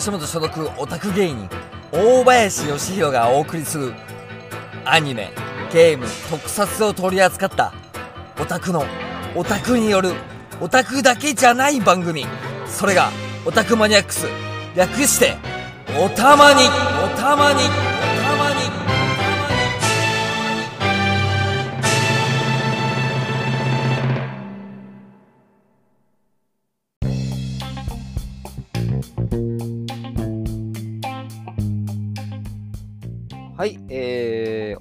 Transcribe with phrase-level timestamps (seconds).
[0.00, 1.50] 吉本所属オタク芸人
[1.92, 3.92] 大林義弘がお送りする
[4.86, 5.30] アニメ
[5.70, 7.74] ゲーム特撮を取り扱った
[8.40, 8.82] オタクの
[9.36, 10.14] オタクによる
[10.58, 12.24] オタクだけじゃない番組。
[12.66, 13.10] それが
[13.44, 14.26] オタクマニアックス
[14.74, 15.36] 略して
[16.02, 16.62] おたまに
[17.04, 17.89] おたまに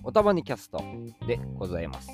[0.09, 0.81] おたまにキャスト
[1.27, 2.09] でございます。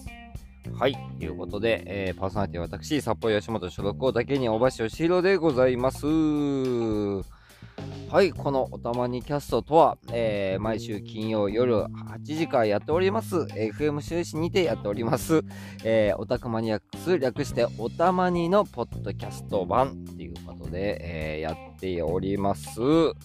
[0.77, 6.05] はい、ということで、えー、パーソナリティは私、札幌吉本所属だけに大橋義弘でございます。
[6.05, 7.23] は
[8.22, 15.45] い、このおたまにキャストとは、えー、毎週金曜夜8時からやっております、FM 収支にてやっております、
[15.86, 22.75] えー、オタクマニアックス、略しておたまにのポッドキャスト版ということで、えー、やっております。
[22.75, 23.16] と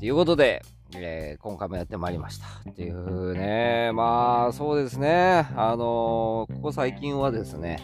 [0.00, 0.62] いうことで、
[0.96, 2.46] えー今回もやってまいりました。
[2.70, 7.78] っていうね、 まあそうですね、あのーここ最近はですね、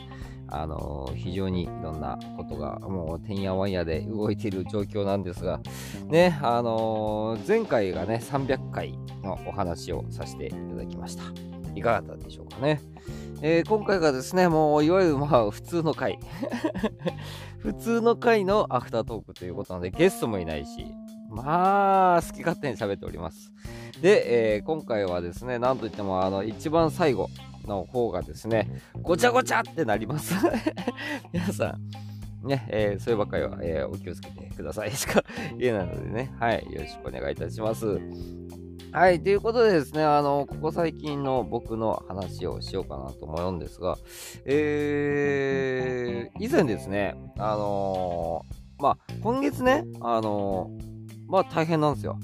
[0.49, 5.61] あのー非常にいろんなことがもうてんやわんやで動いている状況なんですが、
[6.07, 11.23] ね、あのー前回がね、300回のお話をさせていただきました。
[11.75, 12.81] いかがだったでしょうかね。
[13.43, 16.19] えー今回がですね、もういわゆるまあ普通の回。
[17.59, 20.87] 普通の回のアフタートークということなので、ゲストもいないし、
[21.31, 23.53] まあ、好き勝手に喋っております。
[24.03, 27.29] で、えー今回はですね、なんといっても、あの、一番最後
[27.67, 30.35] の方がですね、ごちゃごちゃってなります。
[31.33, 31.79] 皆さ
[32.43, 35.23] ん、ね、えーそういうばっかりは、えーお気をつけてくださいしか
[35.59, 38.01] 言えないのでね、はい、よろしくお願いいたします。
[38.93, 43.97] はい、ということでですね、あの、ここ最近の僕の話をしようかなと思うんですが、
[44.47, 51.00] えー、以前ですね、あのーまあ、今月ね、あのー
[51.31, 52.19] まあ大変なんですよ。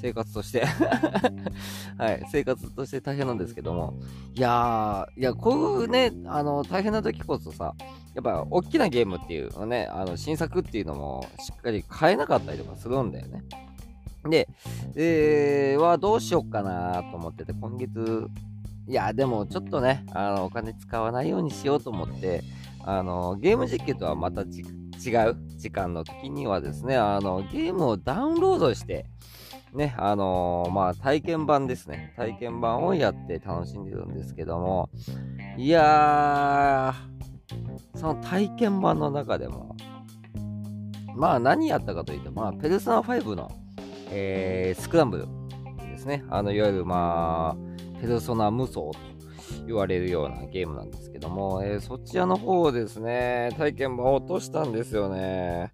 [0.00, 0.64] 生活として。
[1.96, 2.24] はい。
[2.30, 3.94] 生活として大変なんですけども。
[4.34, 7.74] いやー、いや、こういうね、あの、大変な時こそさ、
[8.14, 13.42] やっぱ、大きなゲームっていうのね、あの、新作っていうのも、しっかり買えなかったりとかするんだよね。
[14.28, 14.48] で、
[14.94, 18.28] えー、は、どうしよっかなと思ってて、今月、
[18.86, 22.42] いや、でも、ちょっとね、あの、お金使わないようにしようと思って、
[22.84, 24.44] あの、ゲーム実況とはまた
[25.04, 29.06] 違う時間の時にはですね、あの、ゲームをダウンロードして、
[29.72, 32.14] ね、あのーまあ、体験版ですね。
[32.16, 34.88] 体験版をやって楽しんでるんですけども、
[35.56, 39.76] いやー、その体験版の中でも、
[41.14, 43.50] まあ、何やったかというと、まあ、ペルソナ5の、
[44.10, 45.26] えー、スクランブル
[45.90, 46.24] ですね。
[46.30, 48.94] あの、いわゆる、まあ、ペルソナ無双と
[49.68, 55.72] 言われるようなゲームなんですけども、えーそちらの方ですね、体験版を落としたんですよね。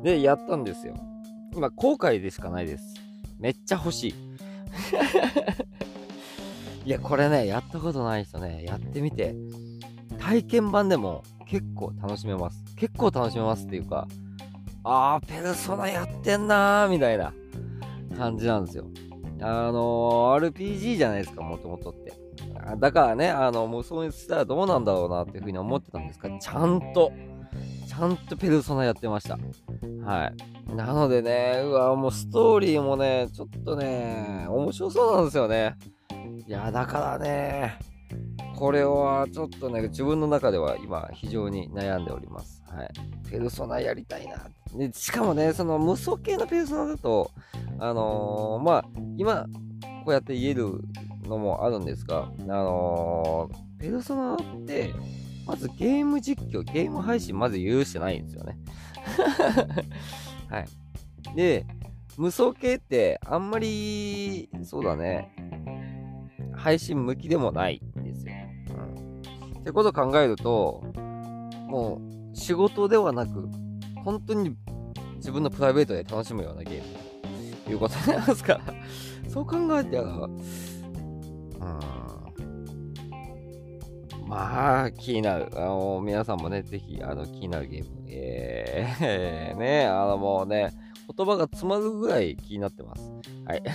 [0.00, 0.94] で、やったんですよ。
[1.52, 2.94] 今、後悔でしかないです。
[3.38, 4.14] めっちゃ欲しい。
[6.86, 9.34] いや、これね、やったことない人ね、やってみて、
[10.20, 12.62] 体験版でも結構楽しめます。
[12.76, 14.06] 結構楽しめますっていうか、
[14.84, 17.34] あー、ペルソナやってんなー、みたいな
[18.16, 18.86] 感じなんですよ。
[19.40, 22.21] あのー、RPG じゃないですか、もともとって。
[22.78, 27.12] だからね、あの、無双にしたらどうなんだろうなっていうふうに思ってたんですが、ちゃんと、
[27.88, 29.38] ちゃんとペルソナやってました。
[30.04, 30.74] はい。
[30.74, 35.76] なのでね、うわ、もうストーリーもね、ちょっとね、面白そうなんですよね。
[36.46, 37.78] いや、だからね、
[38.56, 42.62] これはちょっとね、自分の中では今非常に悩んでおります。
[42.68, 42.88] はい。
[43.30, 44.48] ペルソナやりたいな。
[44.74, 47.30] でしかもね、その無双系のペルソナだと、
[47.78, 48.84] あのーまあ、
[49.16, 49.46] 今、
[50.04, 50.80] こうやって言える
[51.22, 54.94] のもあるんですが、あのーペルソナって、
[55.44, 58.56] まずゲーム実況、ゲーム配信まず許してないんですよね。
[60.48, 60.66] はい。
[61.34, 61.66] で、
[62.16, 65.34] 無双系ってあんまり、そうだね、
[66.54, 68.34] 配信向きでもないんですよ。
[68.76, 69.58] うん。
[69.58, 70.84] ってことを考えると、
[71.66, 72.00] も
[72.32, 73.48] う仕事ではなく、
[74.04, 74.54] 本当に
[75.16, 76.82] 自分のプライベートで楽しむようなゲーム
[77.64, 78.60] ということになりますから、
[79.28, 80.28] そう考えたら、
[84.32, 85.48] まあ、気になる。
[85.54, 87.90] あの、皆さんもね、ぜひ、あの、気になるゲーム。
[88.08, 90.72] えー、 ね、あの、もうね、
[91.14, 93.12] 言葉が詰まるぐらい気になってます。
[93.44, 93.62] はい。
[93.68, 93.72] 言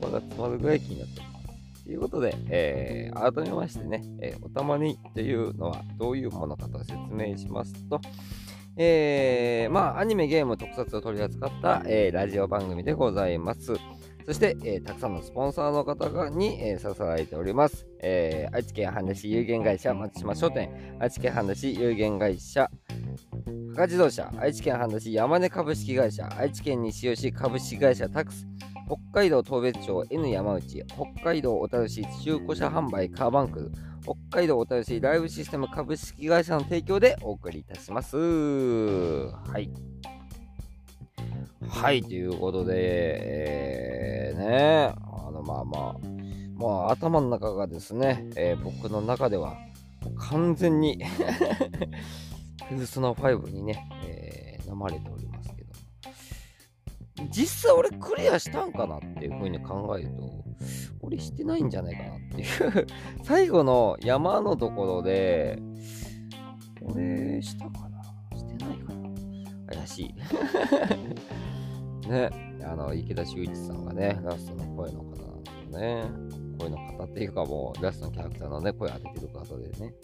[0.00, 1.84] 葉が詰まるぐらい気になってます。
[1.84, 8.00] ということで、えー、改めましてね、えーおたまにというのはどういうものかと説明しますと、
[8.76, 13.74] えー、まあ、アニメ、ゲーム、特撮を取り扱った、えーラジオ番組でございます。
[14.26, 17.86] そして、えーたくさんのスポンサーの方に、えー支えております。
[18.00, 20.70] えー愛知県半田市有限会社松島商店、
[21.00, 22.68] 愛知県半田市有限会社
[23.72, 24.30] トカ自動車。
[24.36, 26.28] 愛知県半田市山根株式会社。
[26.36, 28.46] 愛知県西尾市株式会社タクス。
[28.86, 30.04] 北海道当別町。
[30.10, 30.84] N 山内。
[30.88, 33.72] 北海道小樽市中古車販売カーバンク。
[34.02, 38.18] 北海道小樽市ライブシステム株式会社の提供でお送りいたします。
[38.18, 39.70] はい。
[41.68, 44.94] はいということで、えー、ね
[45.26, 45.94] あのまあまあ
[46.54, 49.56] まあ頭の中がですね、えー、僕の中では
[50.18, 50.98] 完全に
[52.68, 55.72] ペルソナ5にね、えー、飲まれておりますけど
[57.30, 60.44] 実際俺クリアしたんかなっていう風に考えると
[61.00, 62.44] 俺してないんじゃないかなってい
[62.82, 62.86] う。
[63.22, 65.58] 最後の山のところで
[66.82, 68.02] 俺したかな？
[68.36, 69.01] してないかな？
[69.74, 70.14] 怪しい
[72.08, 72.30] ね
[72.64, 76.04] あの池田修一さんがねラストの声の方なんですよね
[76.58, 79.94] 声の方っていうかもうラストのキャラクターのね声当ててる方でね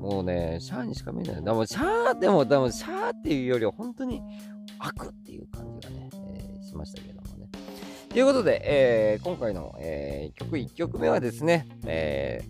[0.00, 1.44] もうね、シャーにしか見えない。
[1.44, 4.22] でも、シャー、でも、でも、シャーっていうよりは、本当に
[4.78, 7.48] 悪っていう感じがね、えー、しましたけどもね。
[8.10, 12.42] ということで、えー、今回の、えー、曲1曲目はですね、え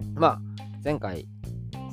[0.00, 0.40] ー、まあ、
[0.82, 1.28] 前回、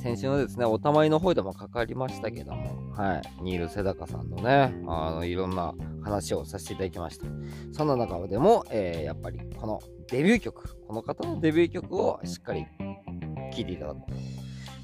[0.01, 5.73] 先週のですね、おたまいの方でもかかりましたけども、はい、ニール・セダカさんのね、あの、いろんな
[6.03, 7.25] 話をさせていただきました。
[7.73, 9.79] そんな中でも、えー、やっぱり、この
[10.09, 12.65] デビュー曲、この方のデビュー曲をしっかり
[13.53, 14.39] 聴いていただこうと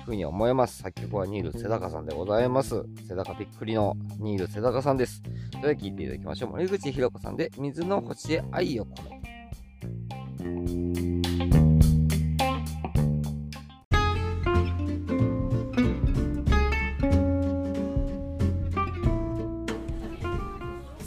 [0.06, 0.84] ふうに思います。
[0.84, 2.86] 作曲はニール・セダカさんでございます。
[3.08, 5.22] セダカびっくりのニール・セダカさんです。
[5.52, 6.52] それでは聴いていただきましょう。
[6.52, 9.10] 森口博子さんで水の星へ愛を込め
[11.22, 11.25] て。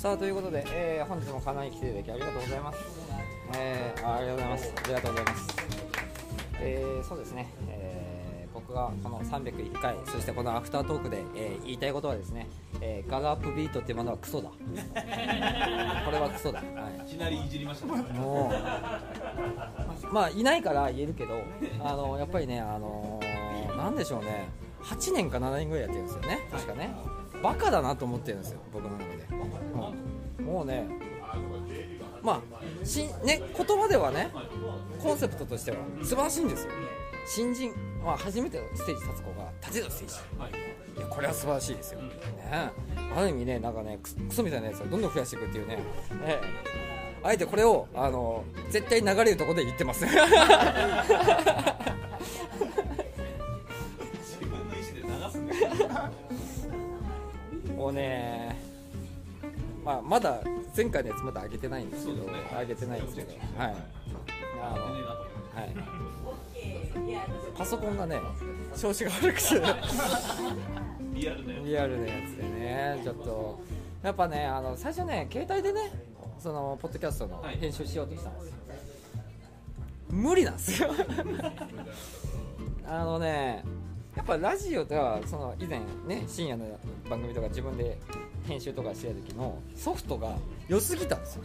[0.08, 2.78] さあということで、えー、本日もかなり来ていただきありがとうございます。
[3.58, 4.72] えー、ありがとうございます。
[4.74, 5.56] ありがとうございます。
[6.62, 8.18] えー、そうですね、えー
[8.54, 12.48] 僕がこの301回そしてこのアフタートークで、えー、言いたいことはですね、
[12.80, 14.48] えー、ガガアップビートっていうものはクソだ。
[14.50, 16.64] これはクソだ、は
[17.06, 18.02] い、いきなりいじりましたね。
[18.18, 18.50] も
[20.10, 21.40] うまあいないから言えるけど
[21.84, 24.48] あのやっぱりねあのー、なんでしょうね。
[24.82, 26.48] 8年か7年ぐらいやってるんですよね。
[26.50, 26.90] 確かね。
[27.42, 29.50] バカだなと思ってるんですよ僕の中で、うん、
[30.48, 30.88] もうね
[32.22, 32.42] ま
[32.82, 34.30] あしね言葉ではね
[35.00, 36.72] コンセプトとしては素晴らしいんですよ。
[37.26, 37.72] 新人
[38.02, 40.14] まあ、初めてのステージ立つ子が立てるステージ、
[40.98, 42.12] い、やこれは素晴らしいですよ、ね、
[42.50, 42.72] あ
[43.20, 45.82] る意味ねなんかねクソみたいなやつをどんどん増やしていくっていうね、ね。
[47.22, 50.06] あえてこれをあの絶対流れるところで言ってます。
[60.08, 60.40] まだ
[60.74, 62.24] 前回のやつまだ上げてないんですけど、
[62.58, 63.76] 上げてないんですけど、はい。
[64.60, 65.74] あのはい
[67.56, 68.20] パソコンがね
[68.76, 69.54] 調子が悪くて
[71.12, 71.60] リアルね。
[71.64, 73.00] リアルなやつでね。
[73.02, 73.60] ちょっと
[74.02, 75.90] やっぱねあの最初ね携帯でね
[76.38, 78.54] そのポッドキャストの編集しようとしたんですよ、
[80.10, 80.90] 無理なんですよ。
[82.86, 83.62] あのね
[84.16, 86.78] やっぱラジオではその以前ね深夜の
[87.10, 87.98] 番組とか自分で
[88.48, 90.36] 編集とかしてた時のソフトが
[90.68, 91.42] 良すぎたんですよ、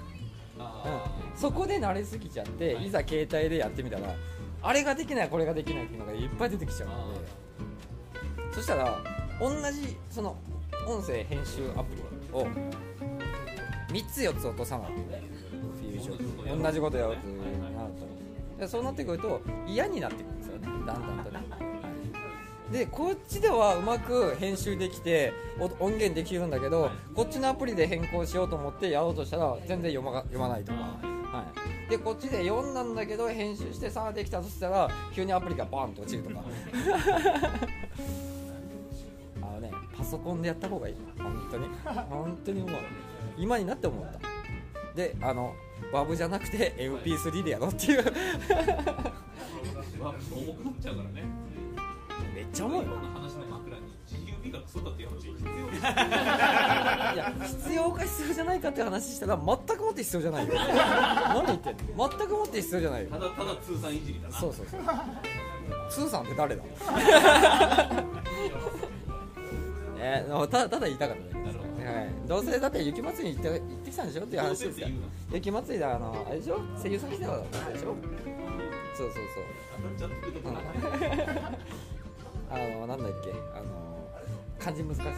[0.57, 2.89] うん、そこで慣れすぎちゃってい。
[2.89, 4.15] ざ携帯でやってみたら
[4.61, 7.43] あれができないこれができないっていうのがいっぱい出てきちゃうので。
[8.53, 8.99] そしたら
[9.39, 10.37] 同じその
[10.87, 12.45] 音声編集アプリを
[13.89, 14.93] 3つ4つ落とさないっ
[15.79, 18.59] ていう状況同じことやろうとなると。
[18.59, 20.67] でそうなってくると嫌になってくるんですよね。
[20.67, 21.39] だんだんとね、
[22.73, 25.31] でこっちではうまく編集できて
[25.79, 30.79] 音源できるんだけどこっちのアプリで変更しようと思ってやろうとしたら全然読ま読まないとか。
[31.33, 31.45] は
[31.87, 36.43] い、でこっちで読んだんだけど編集してさあできたとしたら急にアプリがバーンと落ちるとか。
[39.41, 40.95] あのねパソコンでやった方がいい。
[41.19, 41.67] 本当に。
[42.09, 42.75] 本当に思う。
[43.37, 44.19] 今になって思った。
[44.95, 45.53] であの
[45.91, 48.03] WAV じゃなくて MP3 でやろうっていう。
[48.03, 48.13] めっ
[50.81, 50.91] ちゃ
[52.61, 52.85] 重い
[55.83, 59.45] いや必要か必要じゃないかって話したら全
[59.77, 60.53] くもって必要じゃないよ。
[61.33, 62.09] 何言ってんの？
[62.09, 63.09] 全くもって必要じゃないよ。
[63.09, 64.35] ただただ通算いじりだな。
[64.35, 64.81] そうそうそう。
[65.89, 66.63] 通算って誰だ？
[69.99, 71.57] え ー、ただただ言いたかっただけです。
[71.85, 74.23] はい、どうせだって雪まつりに行って行ってきたんでしょ？
[74.23, 74.91] っていう話ですから。
[75.33, 76.59] 雪まつりであのあれでしょ？
[76.81, 77.31] 声優さん来てた
[77.69, 77.95] でしょ？
[78.95, 79.43] そうそうそう、
[79.83, 80.57] うん、
[82.53, 83.31] あのなんだっけ？
[83.55, 84.09] あの
[84.59, 85.09] 漢字難しい人。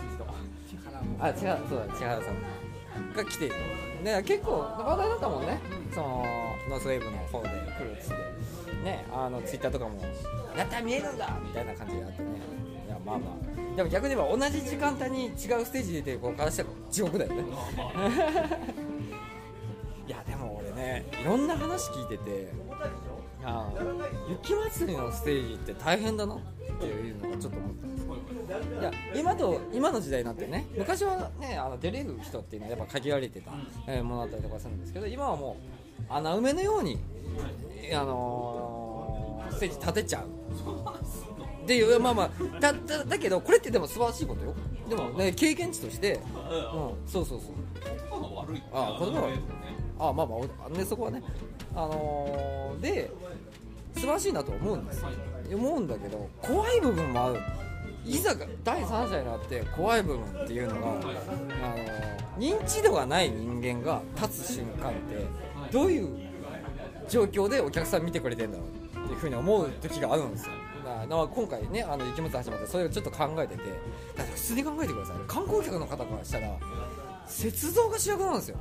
[1.19, 1.35] あ違う
[1.69, 3.55] そうだ千原さんが来ている。
[4.03, 5.59] で結構話題だったもんね。
[5.93, 6.25] その
[6.69, 8.83] ノースウェーブの方で来るっつって。
[8.83, 9.99] ねあのツイッターとかも
[10.55, 12.27] 「やった見えるんだ!」みたいな感じであってね。
[12.87, 13.75] いやまあまあ。
[13.75, 17.43] でも逆に言えば同じ時間帯に違うステージ出てる子からしたら地獄だよね。
[20.07, 22.47] いやでも俺ねいろんな話聞いてて
[23.43, 23.81] ああ
[24.29, 26.35] 雪祭りのステージって大変だな。
[26.35, 26.54] って
[26.85, 28.05] いうのがちょっと思ったんです。
[28.79, 33.51] いや今と今の時代になってね昔はねあの出れる人っていうのはやっぱ限られてた
[33.87, 35.57] えーものだったりとかするんですけど今はも
[36.09, 36.99] う穴埋めのように、
[37.93, 41.67] あのーステージ立てちゃう。
[41.67, 44.53] でいうまあまあだだだけどこれってでも素晴らしいことよ。
[44.87, 46.21] でもね経験値として、うん、
[47.07, 47.49] そうそうそう。
[48.71, 49.29] ああ言葉は
[49.99, 50.35] ああまあま
[50.67, 51.23] あねそこはね。
[51.73, 53.11] あのーで
[53.95, 55.01] 素晴らしいなと思うんです。
[55.01, 55.07] よ
[55.53, 57.39] 思うんだけど怖い部分もある
[58.05, 61.01] いざ第三者になって怖い部分っていうのが、あの
[62.37, 65.25] 認知度がない人間が立つ瞬間って
[65.71, 66.09] どういう
[67.09, 68.67] 状況でお客さん見てくれてんだろう
[69.05, 70.51] っていうふうに思う時があるんですよ。
[70.83, 73.63] だから今回ねあの雪本始まってそれをちょっと考えてて
[74.15, 75.15] だって普通に考えてください。
[75.27, 76.55] 観光客の方からしたら
[77.43, 78.57] 雪像が主役なんですよ。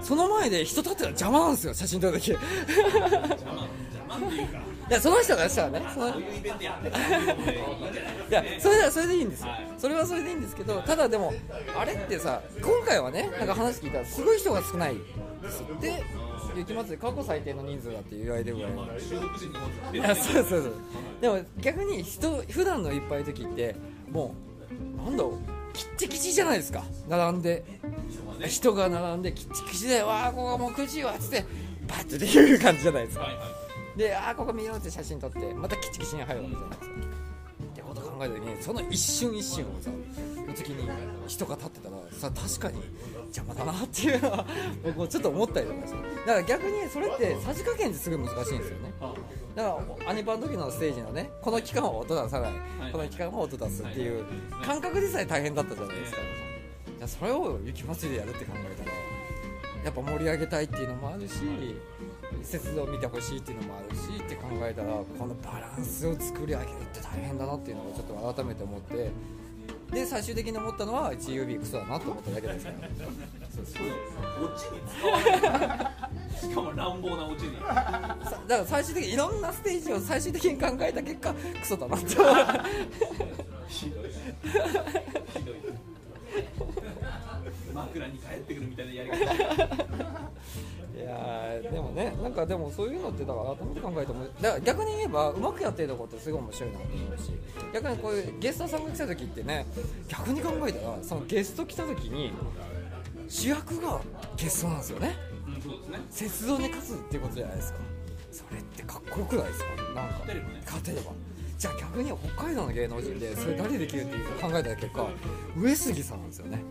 [0.00, 2.34] その前で人立ってたら邪魔なんですよ写真撮るだけ。
[4.88, 5.82] いやその人からしたらね。
[5.94, 6.12] そのい
[8.30, 9.48] やそれはそれでいいんですよ。
[9.78, 11.32] それはそれでいいんですけどただでも
[11.78, 16.02] あれってさ今回はねなんか話聞いたらすごい人が少ないですで
[16.56, 18.72] 雪祭り過去最低の人数だって言われてるぐらい。
[18.72, 18.76] い
[19.96, 20.72] やそうそうそう。
[21.20, 23.76] でも逆に人普段のいっぱい時って
[24.10, 24.34] も
[24.98, 25.32] うなんだろう。
[25.72, 26.82] きっちきちじゃないですか。
[27.08, 27.62] 並んで。
[28.48, 31.44] 人が並んできっちきちでわあここはもう9時はっつって
[31.86, 33.28] バッとできる感じじゃないですか。
[33.96, 36.86] でああここ見ようって写真撮ってまたきっちきちに入るわけじゃないですか。
[37.70, 40.88] ってこと考えた時にその一瞬一瞬をさの時に
[41.26, 42.82] 人が立ってたらさ確かに
[43.24, 44.46] 邪魔だなっていうのは
[44.82, 45.98] 僕もちょっと思ったりとかして。
[46.20, 48.92] だから逆にそれってさじ加減ってすごい難しいんですよね。
[49.54, 52.52] だからアニパの時のステージのねこの期間は音出さない。
[52.92, 54.24] この期間は音出すっていう
[54.64, 56.18] 感覚でさえ大変だったじゃないですか。
[57.06, 58.92] それを雪祭りでやるって考えたら
[59.84, 61.34] やっぱ盛り上げたいっていうのもあるし
[62.42, 69.10] 雪像を見てほしいっていうのもあるしって考えたらこのバランスを作り上げるって大変だなっていうのをちょっと改めて思って
[69.92, 72.88] で最終的に思ったのは GUB クソだなと思っただけですから
[73.54, 73.86] そうそう
[74.44, 74.80] オチに
[76.40, 77.56] しかも乱暴なオチに。
[77.56, 77.64] さ
[78.46, 82.28] だから最終的にいろんなステージを最終的に考えた結果クソだなってひどい。
[83.68, 85.56] ひどい。
[87.74, 89.16] 枕に帰ってくるみたいなやり方。
[89.16, 89.26] い
[91.10, 97.32] やーでもねなんかでもそういうのってだから改めて考えてもだから逆に言えばうまくやってるとこってすごい面白いなと思うし
[97.74, 99.66] 逆にこういうゲストさんが来た時ってね
[100.08, 102.32] 逆に考えたらそのゲスト来た時に
[103.28, 104.00] 主役が
[104.36, 105.16] ゲストなんですよね。
[105.46, 106.00] うんそうですね。
[106.10, 107.78] 雪像に勝つっていうことじゃないですか。
[108.32, 109.66] それってかっこよくないですか？
[109.94, 110.20] なんか
[110.64, 111.12] 勝てれば
[111.58, 115.08] じゃあ逆に北海道の芸能人でそれ誰できるっていう考えた結果
[115.56, 116.62] 上杉さんなんですよね。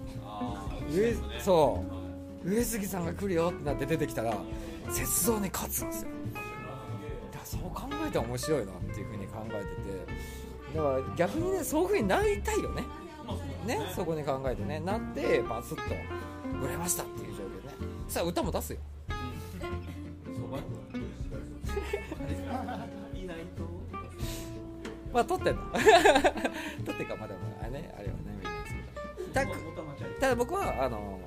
[0.91, 1.98] 上そう
[2.43, 4.37] 上杉さんが来るよってなって出てきたら
[4.87, 6.09] 雪像に勝つんですよ。
[6.33, 12.83] だからそう考えたら面白いなっていうふうに考えててだから逆にねそういうふうになりたいよね。
[13.65, 14.79] ねそこに考えてね。
[14.79, 15.83] なってバスッと
[16.65, 17.73] 売れましたっていう状況でね。
[18.07, 18.79] さあ歌も出すよ。
[25.11, 25.61] まあ撮ってんの。
[26.85, 28.81] 撮ってかまだまだあれねあれはね見ないですけ
[29.33, 31.18] どただ僕はあの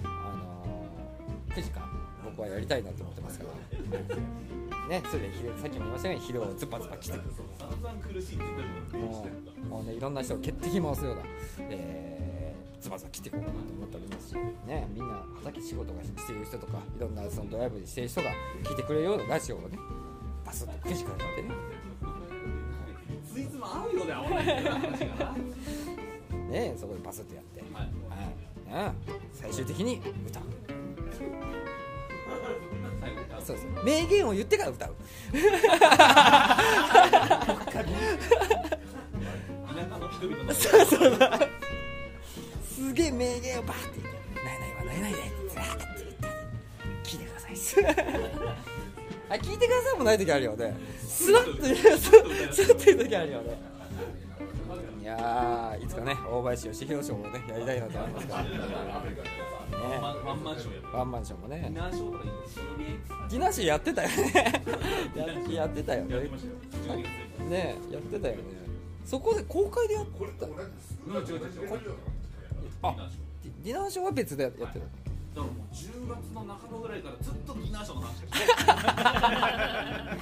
[1.54, 1.82] 9時間
[2.24, 3.52] 僕はやりたいなと思ってますから。
[4.88, 7.12] ねそれで昼さっきも言いましたように昼をズバズバって
[8.96, 9.24] も
[9.64, 11.22] うもうねいろんな人を決定回すような、
[11.70, 14.36] えー、ズバズバ来ていこうかなと思っておりますし。
[14.66, 18.30] ねみんな畑仕事がしている人とかいろんなそのドライブしている人が
[18.64, 19.78] 聞いてくれるようなラジオをね
[20.44, 21.48] バスッと9時からやってね。
[23.32, 24.46] ついつも合うようで合わない
[26.50, 27.84] ね そこでバスッとやって、はい。
[28.74, 28.92] はい。
[28.92, 28.94] ね
[29.32, 30.40] 最終的に歌
[33.44, 33.84] そうそう。
[33.84, 34.94] 名言を言ってから歌う。
[40.54, 41.18] そうそう。
[42.64, 46.28] すげえ名言をバーって言って「ないないはないないで」ってずらーって言って。
[47.02, 49.98] 聞いてくださいっすあ聞いてください。
[49.98, 50.76] もない時あるよね。
[51.06, 51.76] スラッと言う。
[51.76, 53.58] スラッと言う時あるよね。
[55.00, 58.44] いやーいつかね大林義弘賞もねやりたいなと思いますから
[59.72, 62.30] ねワンマンションやるワンマンションもディねナーショーとかいい
[63.30, 64.14] ディナーシーやってたよね。
[65.48, 66.04] ややってたよ。
[66.04, 66.98] ねやってましたよ。
[66.98, 68.42] 12月ねやってたよね。
[69.04, 70.46] そこで公開でやってた
[72.88, 73.10] あ
[73.64, 74.80] ディナーショーは別でやってただか
[75.34, 78.46] らもう10月の半ばぐらいからずっとディナーショーの話がし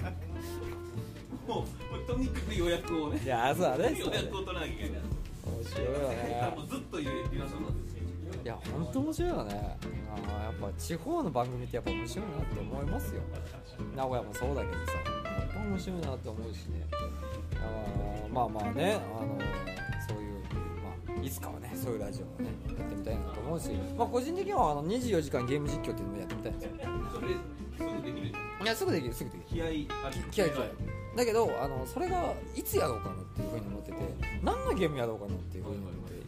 [0.07, 0.21] て。
[1.51, 3.21] もうとにかく予約をね。
[3.25, 3.99] いやそうだね。
[3.99, 5.01] 予約を取らなきゃいけない。
[5.47, 6.57] 面白いよね。
[6.69, 8.00] ずっと言う言わせなんですよ
[8.43, 9.77] いや本当面白いよね。
[10.13, 13.21] あーやっぱ地方の番組ってやっぱ面白いなって思いますよ。
[13.97, 14.93] 名古屋もそうだけどさ。
[14.93, 16.87] やっぱ面白いなって思うしね。
[17.57, 19.39] あーまあまあねあの
[20.09, 20.43] そういう、
[20.83, 22.47] まあ、いつかはねそういうラジオもね
[22.79, 26.71] やってみたいなと思うし、まあ、個人的にはあの24時間ゲーム実況っていうのもやってみたいんですよ。
[27.15, 27.29] それ
[27.77, 28.27] すぐできる？
[28.29, 28.33] い
[28.67, 29.47] やすぐできるすぐできる。
[29.49, 30.17] 気合いある？
[30.31, 30.71] 気合い気合い。
[31.17, 33.99] だけどあのそれがいつやろうかなっていうふうに思ってて
[34.43, 35.79] 何のゲームやろうかなっていうふうに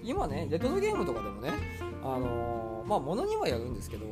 [0.03, 1.51] 今ねレトロゲームとかでもね
[2.03, 4.07] あのーまあものにはやるんですけど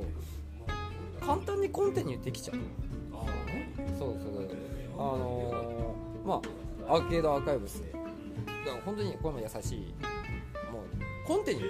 [1.20, 2.59] 簡単にコンテにできちゃう。
[3.99, 4.50] そうそう
[4.97, 6.40] あのーま
[6.88, 7.88] あアーケードアーカイブスだ
[8.73, 9.78] から本当にこれも優しい。
[10.73, 11.62] もうコンテに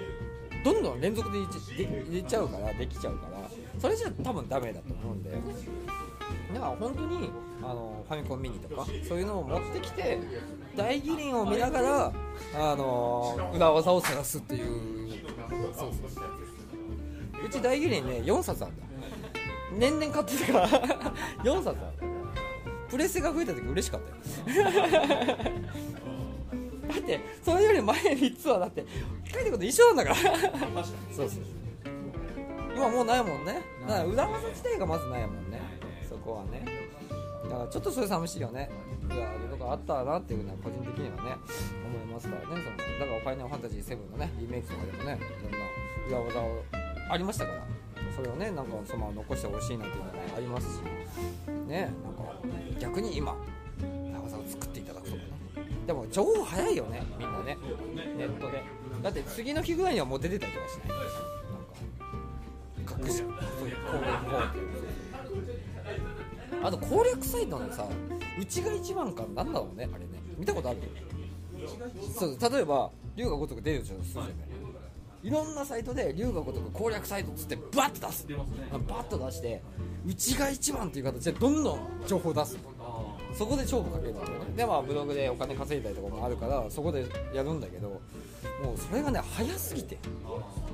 [0.63, 1.47] どんどん連続で入
[2.11, 3.41] れちゃうからできちゃうから。
[3.79, 5.41] それじゃ多分ダメだと思うんだよね
[6.53, 7.31] だから本当に
[7.63, 10.19] あのファミコンミニとかそういうのを持ってきて
[10.75, 12.13] 大義林を見ながら
[12.55, 15.21] あの裏技を探すっていう。
[15.49, 16.09] そうそう。
[16.09, 16.23] そう
[17.45, 18.83] うち大義林ね4冊あるんだ。
[19.73, 20.69] 年々買ってたから。
[21.43, 22.11] 4冊ある
[22.89, 25.37] プレステが増えた時嬉しかったよ。
[26.91, 28.85] だってそれより前3つはだって
[29.31, 30.15] 書いてること一緒なんだから。
[31.15, 31.43] そうそう。
[32.75, 33.61] 今もうないもんね。
[34.07, 35.61] 裏技自体がまずないもんね。
[36.07, 36.80] そこはね
[37.51, 38.69] だからちょっとそれ寂しいよね。
[39.09, 41.35] 裏技とかあったなっていうのは個人的にはね
[41.85, 42.47] 思いますからね。
[42.47, 45.19] そのだから「ファイナルファンタジー7」のねリメイクとかでもね
[46.07, 46.63] いろんな裏技を
[47.09, 47.67] ありましたから
[48.15, 50.81] それをねなんかそのまま残してほしいなっていうのがありますし
[51.67, 52.31] ねなんか
[52.79, 53.35] 逆に今
[54.09, 55.31] 裏技を作っていただくとかね。
[55.85, 57.57] でも情報早いよねみんなね。
[58.17, 58.63] ネットで。
[59.03, 60.87] だって次の日ぐらいにはもう出てたりとかしない。
[62.77, 63.27] なんか隠しそう
[63.67, 64.90] いう攻略法っていう。
[66.63, 67.85] あと攻略サイトのさ
[68.39, 70.09] うちが一番かなんだろうねあれね。
[70.37, 70.79] 見たことある？
[72.17, 74.31] そう例えば龍が如く出るとするじゃない。
[75.23, 78.27] いろんなサイトで龍が如く攻略サイトっつってバッと出す。
[78.27, 79.61] 出ますねバッと出して
[80.07, 82.57] うちが一番っていう形でどんどん情報出す。
[82.79, 84.33] あそこで勝負かけるんだよね。
[84.55, 87.97] でまあブログでお金稼いだりとかもあるからそこでやるんだけども
[88.75, 89.97] うそれがね早すぎて。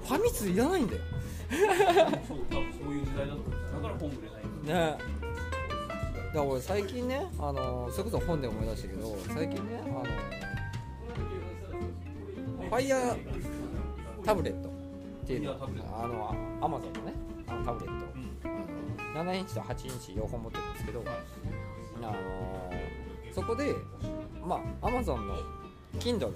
[0.06, 1.02] ファミ通いらないんだよ。
[1.50, 3.38] あ そう多分そういう時代だっ
[3.72, 3.82] ただ。
[3.82, 4.98] から本売れないねだ。
[4.98, 5.04] か
[6.34, 10.04] ら俺最近ねあのそれこそ本で思い出したけど最近ねあの
[12.70, 13.18] ファイヤー
[14.24, 14.72] タブレットっ
[15.26, 15.58] ていうのあ
[16.08, 17.14] のアマゾンのね
[17.48, 18.06] あのタブレット、
[19.16, 21.04] あの7インチと8インチ両方持ってるんですけど、
[22.02, 22.14] あの
[23.34, 23.74] そこで
[24.44, 25.36] まあアマゾンの
[26.00, 26.32] Kindle っ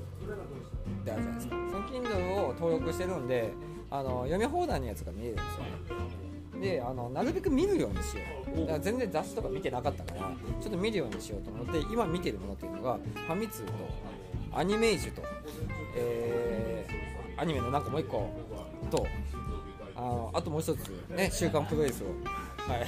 [1.03, 1.55] てあるじゃないですか。
[1.69, 3.51] その Kindle を登録してるんで
[3.89, 5.45] あの読み放題のやつが見えるんです
[5.91, 6.61] よね。
[6.61, 13.71] であのなるべく見るようにしようだから全然雑誌とか見てなかったからちょっと見るようにしようと思って今見てるものっていうのがファミ通と
[14.53, 15.21] アニメージュと、
[15.95, 18.29] えーアニメのなんかもう一個
[18.91, 19.07] と
[19.95, 22.07] あのあともう一つね「週刊プロレスを」
[22.69, 22.85] はい。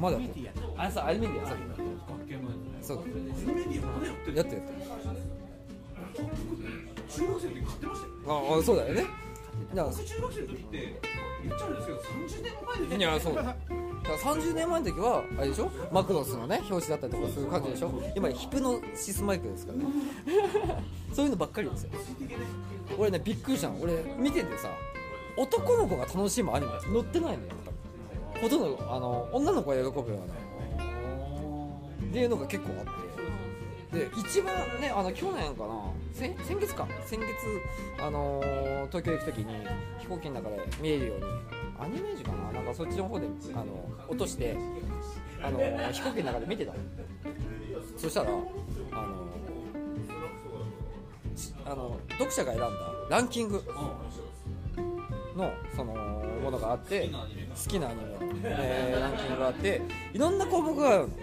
[0.00, 0.16] まだ
[0.78, 4.62] あれさアニメディアまだやってるやってるやってる。
[7.08, 9.04] 中学生の時買ってましたよああそうだよね。
[9.74, 11.00] だか僕中学生の時って
[11.44, 13.51] 言っちゃうんですけど30年前ですらいやそうだだ
[14.18, 15.70] から30年前の時はあれでしょ？
[15.90, 17.92] マクロスのね表紙だったりとかする感じでしょ？
[18.14, 19.84] 今ヒプノシスマイクですからね。
[21.12, 21.90] そういうのばっかりですよ。
[22.98, 23.76] 俺ねびっくりしたの。
[23.80, 24.68] 俺見ててさ
[25.36, 26.72] 男の子が楽しむアニメ。
[26.80, 27.50] 載ってないのよ。
[28.40, 30.34] ほとんどあの女の子が喜ぶような。
[30.34, 33.02] っていうのが結構あって。
[33.92, 35.82] で一番ねあの去年かな。
[36.14, 36.86] 先先月か。
[37.06, 37.28] 先月、
[38.00, 39.46] あのー東京行く時に
[39.98, 41.24] 飛行機の中で見えるように
[41.82, 42.52] アニメージュかな？
[42.52, 43.64] なんかそっちの方であの
[44.08, 44.56] 落として、
[45.42, 45.58] あの
[45.90, 46.78] 飛行機の中で見てたの。
[47.98, 48.52] そしたらあの
[51.64, 52.68] あの読者が選んだ
[53.10, 53.64] ランキング
[55.36, 55.94] のその
[56.42, 57.16] ものがあって好
[57.70, 58.02] きなアニメ
[58.44, 59.80] えーランキングがあって
[60.12, 61.14] いろんな項目があるの。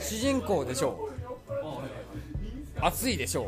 [0.00, 1.54] 主人公でしょう。
[2.80, 3.46] 熱いでしょう。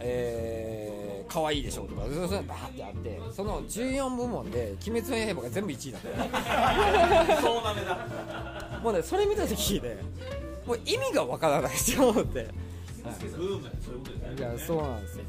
[0.00, 0.89] えー、
[1.30, 2.02] 可愛いでしょうとか。
[2.02, 7.40] そういうのバーってあってその14部門で「鬼滅の刃」が全部1位だった。
[7.40, 8.80] そうなめだ。
[8.82, 9.98] もうねそれ見た時で
[10.66, 12.48] もう意味がわからないって思って。
[14.36, 15.24] いやそうなんですよ。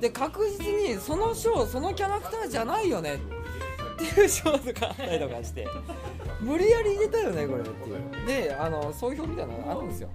[0.00, 3.18] で確実にその賞そのキャラクターじゃないよねっ
[4.14, 5.66] ていう賞とかあったりとかして
[6.40, 7.92] 無理やり入れたよねこれってい
[8.24, 8.26] う。
[8.26, 10.08] であの総評みたいなのがあるんですよ。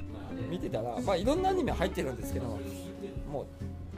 [0.49, 2.59] 見てたら、まあ、いろんなアニメ入ってるんですけど
[3.29, 3.45] もう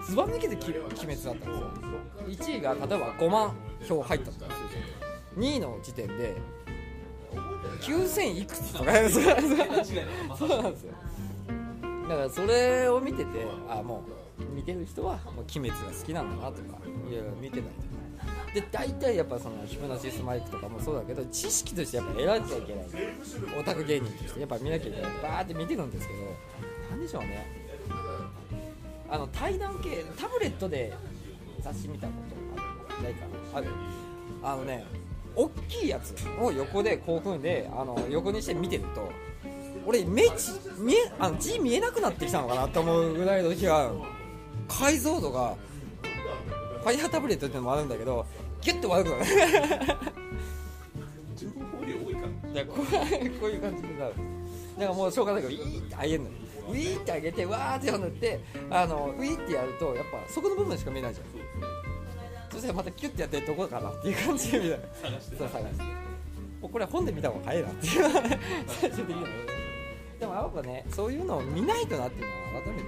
[0.08, 2.56] ずば抜けてき鬼滅だったんですよ。
[2.56, 3.56] 1位が例えば5万
[3.88, 4.52] 票入ったとか
[5.38, 6.36] 2位の時点で
[7.82, 8.92] 9000いくつとか。
[10.38, 10.94] そうなんですよ。
[12.08, 14.04] だからそれを見ててあも
[14.40, 16.78] う見てる人はもう鬼滅が好きなんだなとか
[17.10, 17.86] いろいろ見てないと
[18.54, 22.86] で大体やっぱそのヒプノシスマイクとかもそうだけど知識としてやっぱ得なきゃいけない。
[23.60, 25.12] オタク芸人としてやっぱ見なきゃいけない。
[25.22, 26.20] バーって見てるんですけど
[26.90, 27.65] なんでしょうね。
[29.10, 30.94] あの対談系タブレットで
[31.62, 32.14] 雑誌見たこ
[32.56, 33.58] とあるないかな。
[33.60, 33.68] ある。
[34.44, 34.86] あのね
[35.36, 39.12] 大きいやつを横でこう組んであの横にして見てると
[39.86, 43.92] 俺目ち見えあの字見えなくなってきたのかなと思うぐらいの時が
[44.68, 45.56] 解像度が
[46.82, 48.26] ファイヤータブレットっていうのもあるんだけど
[48.62, 49.26] ギュッと悪くなる。
[51.36, 52.86] 情報量多いからいやこう
[53.40, 54.14] こういう感じになる
[54.78, 56.36] だからもうしょうがないからウィーって上げるのよ
[56.70, 61.28] ウィーって上げてわーって塗ってあのウィーってやるとやっぱそこの部分しか見えないじゃん。
[62.52, 64.78] そしたらまたキュッてやってどこかなっていう感じで見た
[65.10, 65.38] 探して。
[65.38, 65.84] 探して。
[66.62, 67.94] もうこれは本で見た方が早いなっていう
[68.68, 69.30] 最終的には
[70.20, 72.86] でもやっぱねそういうのを見ないとなっていうのは改めて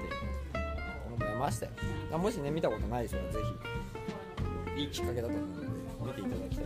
[1.20, 1.72] 思いましたよ。
[2.14, 3.40] あもしね見たことない人はぜ
[4.76, 6.66] ひいいきっかけだと思うので見ていただきたい。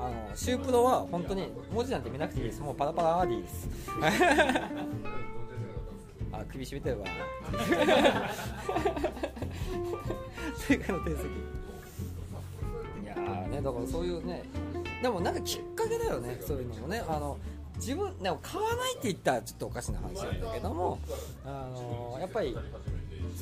[0.00, 2.60] あのシュープロは本当に文字なんて見なくていいです。
[2.60, 3.68] もうパラパラでいいです
[6.40, 7.06] あ首絞めてるわ。
[10.58, 14.44] 追加の定石いやーねだからそういうね
[15.02, 17.02] でもなんかきっかけだよねそういうのもね。
[17.08, 17.36] あの
[17.76, 20.98] 自分でも買わないって言ったらちょっとおかしな話なんだけども
[21.46, 22.58] あのやっぱりそ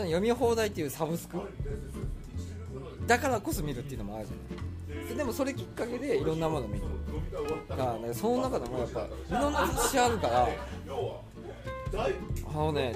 [0.04, 1.38] の読み放題っていうサブスク。
[3.06, 4.37] だからこそ見るっていうのもあるじゃ
[4.94, 5.08] ない。
[5.08, 6.84] ででもそれきっかけでいろんなもの見る。
[7.68, 10.48] だからねその中でもやっぱいろんな節あるから
[12.48, 12.94] あのね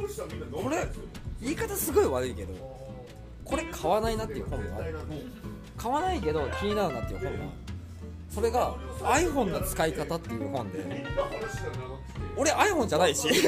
[0.52, 0.86] これ
[1.40, 2.54] 言い方すごい悪いけど
[3.44, 4.96] これ買わないなっていう本もある。
[5.76, 7.38] 買わないけど気になるなっていう本が
[8.30, 11.04] それが iPhone の使い方っていう本で
[12.36, 13.28] 俺 iPhone じゃないし。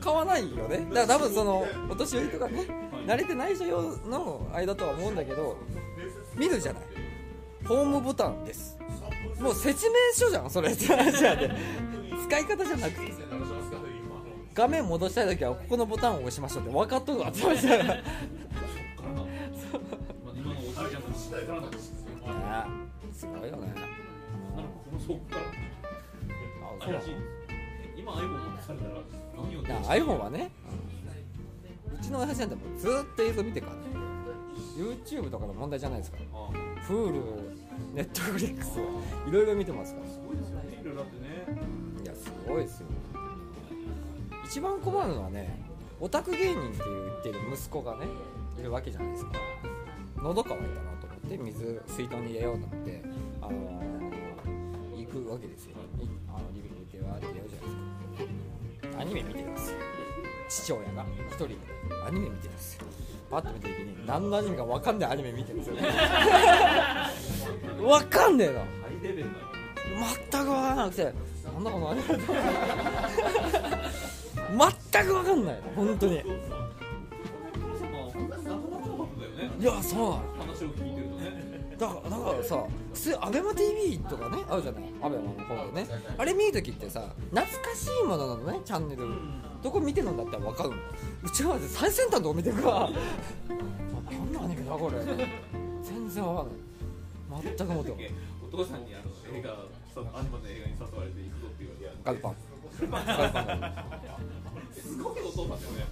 [0.00, 0.86] 買わないよね。
[0.94, 2.64] だから多分そのお年寄りとかね
[3.06, 5.56] 慣れてない人用の間とは思うんだけど
[6.36, 6.82] 見るじゃない。
[7.66, 8.78] ホームボタンです。
[9.40, 11.50] もう説明書じゃんそれって話なんで。
[12.26, 13.12] 使い方じゃなくて
[14.52, 18.02] 画面戻したい時はここのボタンを押しましょうって分かっとるわって話だからね
[20.24, 21.30] まあ今のおじいちゃんと知っ
[21.72, 23.74] たすすごいよね
[27.96, 28.12] 今
[29.88, 30.50] iPhone はね、
[31.94, 33.82] うちの親父なんてもうずーっと映像見てるからね
[34.76, 36.50] YouTube とかの問題じゃないですからあ
[36.88, 37.22] Hulu、
[37.94, 38.78] Netflix
[39.28, 40.06] いろいろ見てますから。
[40.06, 41.35] すごいですよねいろいろあってね
[42.48, 42.86] ごいですよ。
[44.44, 45.60] 一番困るのはね
[46.00, 46.78] オタク芸人って
[47.24, 48.06] 言ってる息子がね
[48.58, 49.32] いるわけじゃないですか。
[50.22, 53.02] 喉乾いたなと思って水水筒に入れようと思って、
[53.40, 53.86] あのー
[54.96, 55.76] 行くわけですよ。
[56.00, 58.26] いあのリビング行ってわーってやるじゃない
[58.80, 59.00] ですか。
[59.00, 59.78] アニメ見てるんですよ。
[60.48, 61.56] 父親が一人で。
[62.06, 62.86] アニメ見てるんですよ。
[63.30, 65.82] パッと見た時に何のアニメか分かんないアニメ見てるんですよね。
[67.80, 68.66] 分かんねえのハ
[69.00, 69.32] イレベルな
[70.30, 71.12] 全く分からなくて
[71.52, 72.06] なんだこのアニメ
[74.92, 75.54] 全く分かんない。
[75.56, 76.14] の本当に。
[79.58, 80.10] いやそう。
[80.38, 81.76] 話を聞いてるとね。
[81.78, 84.84] だからだからさ普通アベマ t v とかねあるじゃない？
[85.02, 85.88] アベマの方でね。
[86.16, 89.04] あれ見るときってさ懐かしいものなのねチャンネル。
[89.62, 90.76] どこ見てるんだったら分かるの。
[91.24, 92.76] うちは最先端のを見てるから。
[92.84, 92.90] あ
[94.10, 95.04] 何のアニメだこれ。
[95.82, 97.56] 全然分かんない。
[97.56, 98.10] 全く思って
[98.52, 99.50] お父さんにあの映画
[99.96, 102.36] そのアニメの映画に誘われて行くぞって言われてガルパン
[102.76, 103.84] ガルパンだ
[104.74, 105.86] すごいお父さんだよね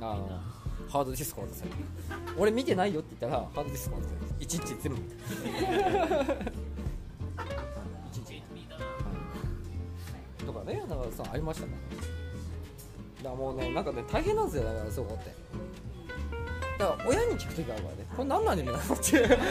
[0.00, 0.40] あ
[0.88, 1.76] ハードディスコ渡される
[2.38, 5.14] 俺見てないよって言ったらハードディスコ渡される一日全部見た
[8.12, 8.40] 一日
[10.46, 11.72] とかねだからさありましたね
[13.18, 15.24] だからもうねなんかね大変なんですよだからそう思って
[16.78, 19.42] だから親に聞くときあるからねこれ何のアニメなのっていうだか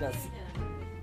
[0.00, 0.12] ら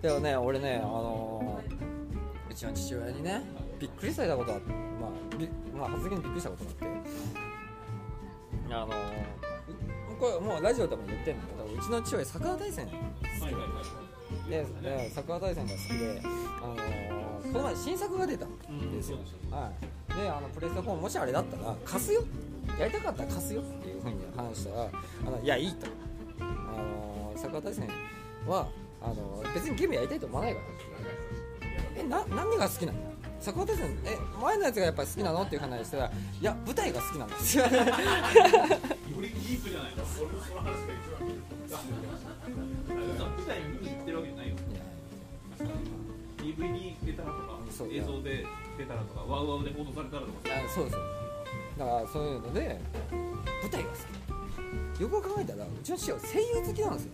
[0.02, 3.42] でもね俺ねあのーうちの父親にね
[3.80, 6.92] びっくりされたことがあってまあびまあ発言にびっくりしたことがあって
[8.74, 8.88] あの
[10.20, 12.96] これもうラジオでも言ってんだけどうちの父親桜大戦好き
[13.44, 13.68] はいはいは
[14.48, 14.50] い。
[14.50, 16.22] でで桜大戦が好きで、
[16.62, 19.18] あのーこの前新作が出たんですよ、
[19.50, 19.72] は
[20.10, 22.24] い、であのプレステ4もしあれだったら貸すよ。
[22.80, 24.90] やりたかったら貸すよっていうふうに話したら
[25.28, 25.88] あのいやいいと、
[26.40, 27.90] あのー桜大戦
[28.48, 28.68] は
[29.04, 30.66] あのー別にゲームやりたいと思わないから。
[31.98, 33.00] えな何が好きなの
[33.40, 35.42] 桜大戦え前のやつがやっぱり好きなの？
[35.44, 41.72] っていう話したらいや舞台が好きなんですよよりディープじゃないの俺もその話が一
[43.20, 44.56] 番舞台見に行ってるわけじゃないよ。
[46.38, 47.60] DVD 出たらとか
[47.92, 48.46] 映像で
[48.78, 51.02] 出たらとかワウワウで報道されたらとかあそうそう。
[51.78, 52.80] だからそういうので
[53.12, 53.96] 舞台が好
[54.98, 55.02] き。
[55.02, 57.12] よく考えたらうちの父は声優好きなんですよ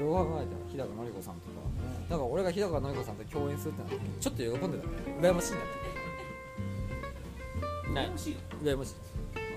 [0.00, 1.60] よく考えたら日高のり子さんとか
[2.08, 4.92] だから俺が日高のり子さんと共演するってなった時にちょっと喜んでたね。
[5.20, 5.70] 羨ましいんだね
[7.94, 8.06] ない。
[8.06, 8.36] 羨ましい。
[8.62, 8.94] 羨ましい。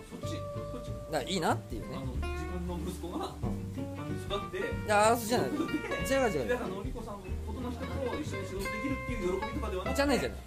[0.10, 0.36] そっち。
[0.72, 0.88] そっち。
[0.88, 1.96] だからいいなっていうね。
[1.96, 3.36] あの自分の息子が
[4.26, 5.50] 育っていやあそうじゃない。
[5.50, 6.50] 違う違う違う。
[6.50, 7.86] だからのりこさん大人の人と
[8.22, 10.40] 一緒に仕事できるっていう喜びとかではなくじゃないじゃない。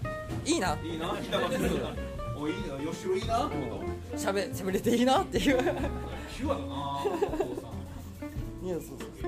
[0.44, 0.76] いいな。
[0.82, 1.94] いいな日高君が
[2.36, 4.18] おいいな吉郎いいなってこと。
[4.18, 5.58] しゃべしゃべれていいなっていう。
[6.36, 7.25] ピュアだな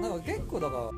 [0.00, 0.90] なんか結構だから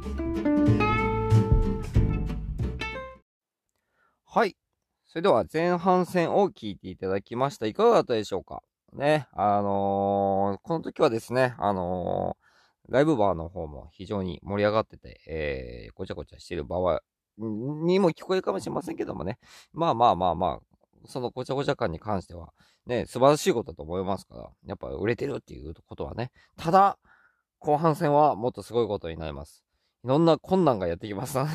[4.33, 4.57] はい。
[5.07, 7.67] それでは前半戦を聞いていただきました。
[7.67, 9.27] いかがだったでしょうかね。
[9.33, 12.51] あのーこの時はですね、あのー
[12.91, 17.01] ライブバーの方も非常に盛り上がってて、えー、ごちゃごちゃしてる場合
[17.39, 19.39] にも聞こえるかもしれませんけどもね。
[19.73, 22.53] まあまあまあまあ、そのごちゃごちゃ感に関しては、
[22.87, 26.31] ね、素晴らしいことだと思いますから、やっぱ売れてるっていうことはね。
[26.57, 26.99] ただ、
[27.61, 29.62] 後半戦はもっとすごいことになります。
[30.03, 31.51] いろんな困難がやってきますので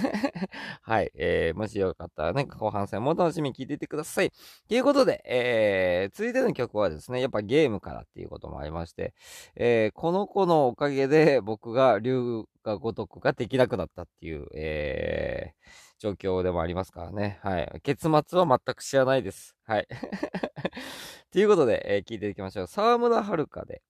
[0.84, 1.12] はい。
[1.16, 4.32] えー、もしよかったらね、後半戦も楽しみに聞いていてください。
[4.68, 9.16] ということで、えー、続いての曲はですね、やっぱゲームからっていうこともありまして、
[9.56, 17.40] えー、この子のおかげで僕が龍が如くができなくなったっていう、えー、状況でもありますからね。
[17.42, 17.82] はい。
[17.82, 19.56] 結末は全く知らないです。
[19.66, 19.88] はい。
[21.32, 22.68] ということで、えー聞いていきましょう。
[22.68, 23.82] 沢村遥で、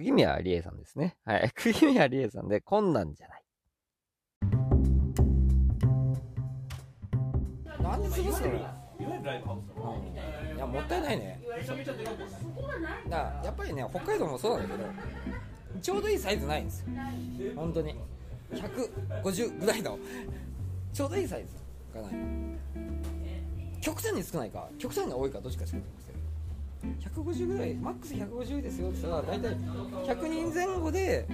[0.00, 1.16] 釘宮理恵さんですね。
[1.24, 1.50] はい。
[1.54, 3.42] 釘宮理恵さんで、困難じゃない。
[7.82, 8.48] なんで潰すの？
[8.48, 8.58] よ
[10.56, 11.40] いやもったいないね。
[13.08, 14.88] だからやっぱりね北海道もそうなんだけど
[15.80, 16.86] ちょうどいいサイズないんですよ。
[17.56, 17.96] 本当に。
[18.52, 19.98] 150ぐらいの
[20.92, 21.56] ちょうどいいサイズ
[21.94, 22.12] がない。
[23.80, 26.09] 極端に少ないか極端に多いかどっちかしかないんですよ
[27.00, 29.56] 150ぐらいマックス150ですよって言ったら大体
[30.14, 31.26] 100人前後で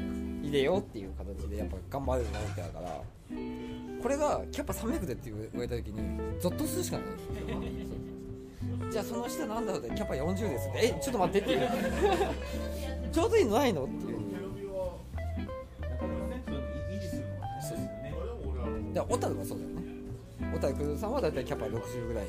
[0.43, 3.01] 入れようっていう形でやっぱ頑張るのってだから
[4.03, 7.07] これがキャパ300でって言われた時にゾッとするしかない。
[8.91, 10.79] じゃあその下なんだろうってキャパ40ですって。
[10.79, 11.69] えちょっと待ってっていう
[13.13, 14.17] ちょうどいいのないのっていう
[18.95, 19.83] なか小樽はそうだよね。
[20.55, 21.13] 小樽さん。
[21.13, 22.27] は大体キャパ60ぐらい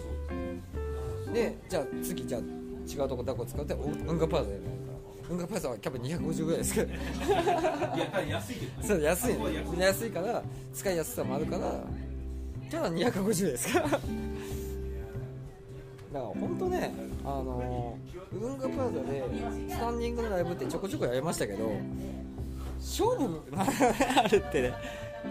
[1.34, 2.42] でじゃあ次じゃあ
[2.88, 6.98] 違うとこだこ使ってお運河パーザやるから運河パーザはキャパ250ぐらいですけどい
[8.00, 11.84] や安いけどねそう安いそこは安い安いから使いやすさもあるから
[12.72, 14.00] ただ250ですからだか
[16.14, 17.98] ら本当ねあの
[18.32, 19.24] 運河プラザで
[19.70, 21.70] スタンディングのライブってちょこちょこやりましたけど
[22.80, 24.74] 勝負あるってね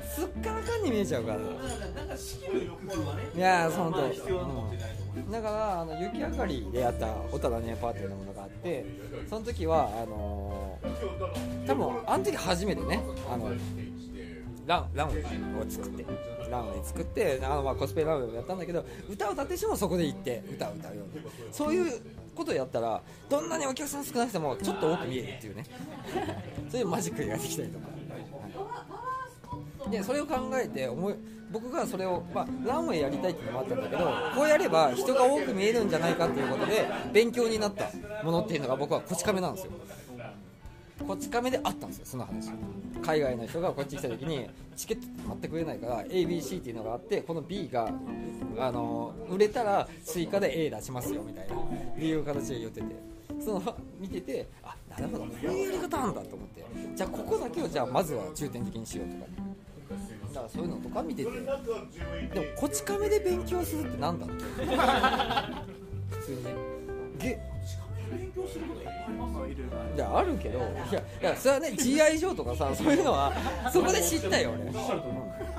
[0.08, 1.38] すっからかんに見えちゃうから。
[1.38, 1.44] な
[2.04, 3.92] んか仕切る工夫はねいやーそう
[4.38, 4.76] 本
[5.30, 8.84] だからあの雪明かりでやった小樽ねパーティーのものがあって
[9.28, 13.50] その時はあのー多分あの時初めてねあの
[14.66, 15.12] ランランを
[15.68, 16.04] 作って
[16.50, 21.24] ランウェイ作ってあのまあコスプレランウェイをやったんだけど歌を歌ってしてもそこで行って歌を歌うように。
[21.50, 22.00] そういう
[22.34, 25.64] ことをやったらどんなにお客さん少なくてもちょっと多く見えるっていうね。
[26.68, 27.95] そういうマジックができたりとか。
[29.90, 31.14] でそれを考えて思い
[31.50, 37.90] 僕がそれを、まあ、ランウェイやりたいっていうのもあったんだけどこうやれば人が多く見えるんじゃないかっていうことで勉強になった
[38.24, 39.72] ものっていうのが僕はこち亀なんですよ。
[41.06, 42.50] こち亀であったんですよその話。
[43.02, 47.92] 海外の人がこっち来た時にチケットって全くれないから ABC っていうのがあってこの B が
[48.58, 51.58] あの売れたら追加で A 出しますよみたいなっ
[51.96, 53.16] ていう形で言ってて。
[53.38, 56.64] その見ててあなるほどこういうやり方なんだと思って。
[56.94, 59.26] じゃあここだけをじゃあまずは重点的にしようとか。
[60.36, 61.30] だからそういうのとか見てて。
[61.30, 61.46] でも
[62.56, 64.34] こち亀で勉強するってなんだって
[66.10, 66.54] 普通にね。
[67.18, 67.28] げ
[68.10, 69.46] 勉強することいっぱいありますよ。
[69.46, 69.64] いろ
[69.96, 73.32] いやあるけどいやいやそれはね GI 上とかさそういうのは
[73.72, 74.72] そこで知ったよ俺。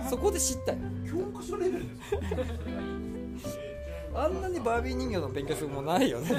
[0.10, 0.78] そこで知ったよ。
[1.10, 2.22] 教科書レベルですよ。
[4.14, 6.30] あんなにバービー人形の勉強するもんないよね。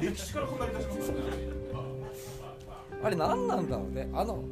[0.00, 1.42] 歴史から語り出しますからね
[3.04, 4.08] あれ何なんだろうね。
[4.14, 4.44] あの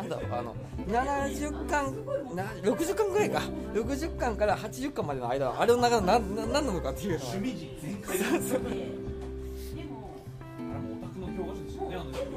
[0.00, 0.56] なんだろうあの
[0.88, 3.40] 70巻な60巻ぐらいか。
[3.74, 7.32] 60巻から80巻までの間あれの中の何何なのかっていうのは。
[7.32, 8.18] 趣味人全開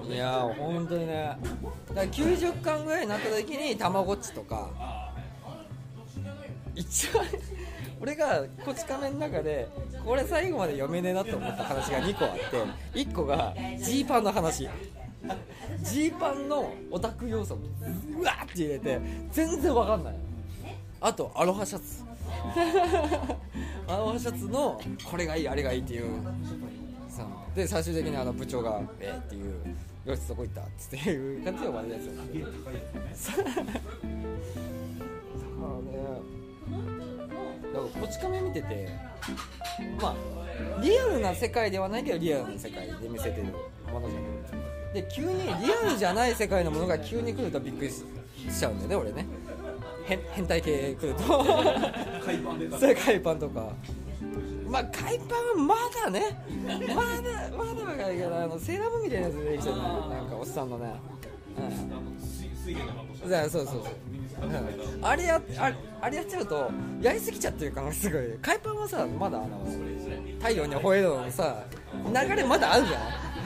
[0.10, 1.38] いやー本当にね。
[1.89, 4.69] だから90巻ぐらいになった時にたまごっちとか。
[6.76, 7.23] 一番
[8.02, 9.67] 俺が「こち亀」の中で
[10.04, 14.67] これ最後まで読めねえなと思った話が2個あって1個がジーパンの話
[15.84, 19.00] ジーパンのオタク要素うわーって入れて
[19.32, 20.15] 全然わかんない。
[21.02, 22.04] あとアロハシャツ。
[23.88, 26.06] アロハシャツのこれがいいあれがいいっていう。
[27.10, 27.26] そう。
[27.56, 29.54] で最終的にあの部長が「えーっていう
[30.10, 33.43] 「よしどこ行った?」っていう感じで終わるやつなんでだから
[35.82, 35.98] ね
[37.74, 38.89] だからこち亀見てて
[40.02, 43.43] まあリアルな世界ではないけどリアルな世界で見せてる
[43.91, 44.48] ものじゃないで
[45.01, 48.03] 急にリアルじゃない世界のものが急に来るとびっくりし
[48.49, 49.25] しちゃうんだよね俺ね。
[50.06, 51.23] 変変態系来ると。
[52.77, 53.69] それ海パンとか。
[54.67, 56.38] まあ海パンはまだね。
[56.67, 56.79] まだ
[57.58, 60.93] まだわかるけどあのセーラームーンみたいなやつ出てきてるねなんかおっさんのね、
[61.58, 62.03] うん
[63.25, 66.69] そうそうそう、うんあれやあれあれやっちゃうと
[67.01, 68.21] やりすぎちゃってる感がすごい。
[68.41, 69.65] 海パンはさまだあの
[70.39, 71.63] 太陽に吠えるのさ
[72.27, 73.01] 流れまだあるじゃん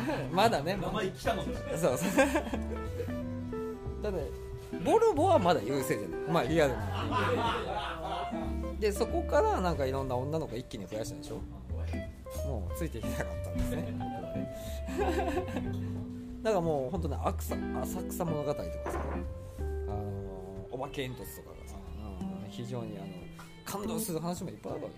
[0.31, 0.77] まだね。
[0.81, 1.97] 名前来たのにそう。
[1.97, 2.17] そう
[4.01, 4.47] だって
[4.83, 6.19] ボルボはまだ優勢じゃない。
[6.29, 8.31] まあリアルな
[8.79, 11.41] でそこからなんかいろんな女の子一気に増やしたでしょ。
[12.45, 13.93] もうついていけなかったんですね。
[16.43, 19.01] だからもう本当ね浅浅草物語とかさ
[19.59, 21.75] あのお化け煙突とかがさ、
[22.21, 23.07] うん非常にあの
[23.65, 24.89] 感動する話もいっぱいあるわ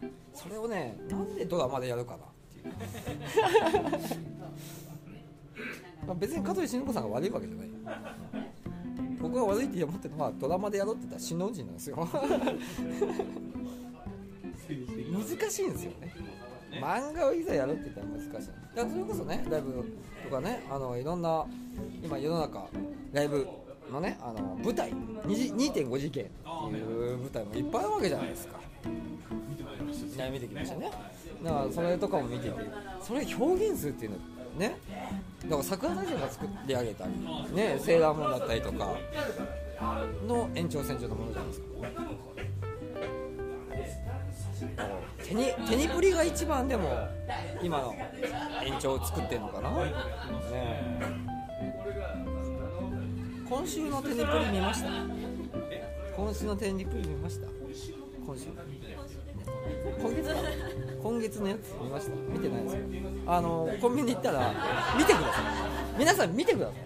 [0.00, 0.14] けね、うん。
[0.32, 2.18] それをねなんでドラマでやるかな
[6.06, 7.68] まあ別に香取慎吾さんが悪いわけじゃない。
[9.20, 11.96] 僕が悪いって思ってるのはドラマでやろうって言ったら新能人なんですよ。
[14.68, 16.12] 難しいんですよね。
[16.80, 18.28] 漫画をいざやるって言ったら難しい。
[18.28, 19.84] だからそれこそねライブ
[20.24, 21.44] とかねあのいろんな
[22.02, 22.68] 今世の中
[23.12, 23.46] ライブ
[23.90, 24.92] のねあの舞台
[25.24, 26.24] 2.5次元ってい
[27.14, 28.58] う舞台もいっぱいあるわけじゃないですか。
[30.18, 30.76] ね見てきました。
[30.76, 30.90] ね
[31.42, 32.54] だからそれとかも見てて
[33.00, 34.16] それ表現するっていうの
[34.58, 34.76] ね
[35.44, 37.12] だから桜大臣が作り上げたり
[37.54, 38.96] ねセーラームーンだったりとか
[40.26, 41.66] の延長線上のものじゃないですか。
[45.24, 46.88] テニテニプリが一番でも
[47.62, 47.94] 今の
[48.64, 49.92] 延長を作ってるのかな、ね、
[53.48, 54.90] 今週のテニプリ見ました？
[56.14, 57.46] 今週のテニプリ見ました？
[58.26, 58.48] 今週。
[60.02, 60.34] 今月か？
[61.02, 62.16] 今月のやつ見ました？
[62.30, 62.80] 見てないですよ。
[63.26, 64.52] あのコンビニ行ったら
[64.98, 65.44] 見てください。
[65.98, 66.76] 皆さん見てください。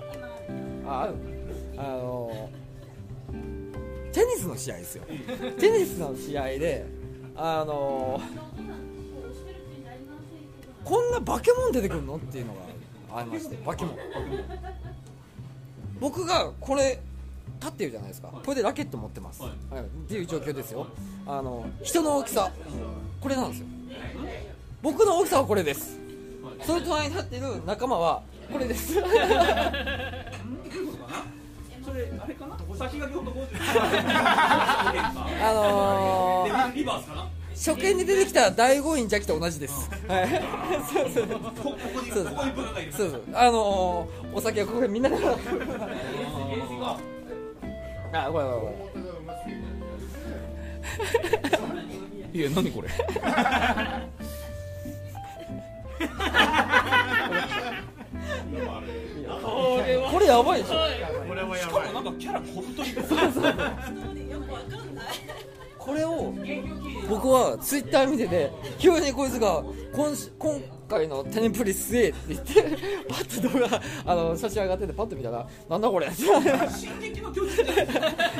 [0.86, 1.10] あ
[1.76, 2.48] ああの
[4.12, 5.04] テニスの試合ですよ。
[5.58, 6.86] テニスの試合で
[7.34, 8.20] あの
[10.84, 12.16] こんな化け物出てくるの？
[12.16, 12.60] っていうのが
[13.18, 13.96] ありまして化け物。
[16.02, 16.98] 僕がこれ
[17.60, 18.26] 立ってるじゃないですか。
[18.28, 19.52] これでラケット持ってます、はい。
[19.52, 19.54] っ
[20.08, 20.88] ていう状況ですよ。
[21.24, 22.50] あの人の大きさ。
[23.20, 23.66] これなんですよ。
[24.82, 26.00] 僕の大きさはこれです。
[26.66, 28.94] その隣に立ってる仲間はこれです。
[28.94, 29.06] それ
[32.20, 32.56] あれかな？
[35.40, 37.28] あのーでリバースかな？
[37.54, 39.88] 初見に出てきた大悟院ジャキと同じです。
[40.08, 40.28] はい。
[40.92, 41.50] そうそうここ
[41.94, 42.30] こにそうそ
[43.04, 43.22] うそう。
[43.34, 45.16] あのー、お酒はここでみんなで。
[45.16, 45.18] あ、
[48.30, 48.92] これこれこ
[52.34, 52.94] いや何これれ。
[60.10, 60.74] これやばいでしょ。
[61.56, 62.94] しかもなんかキャラ小太り
[65.84, 66.32] これを
[67.08, 72.52] 僕はツイッター見てて急にこいつが今し今回のテニプリすげえって言って
[73.08, 76.06] パッと動画あの写真上がっててパッと見たらなんだこれ。
[76.06, 76.30] い進
[77.00, 77.66] 撃の巨人 い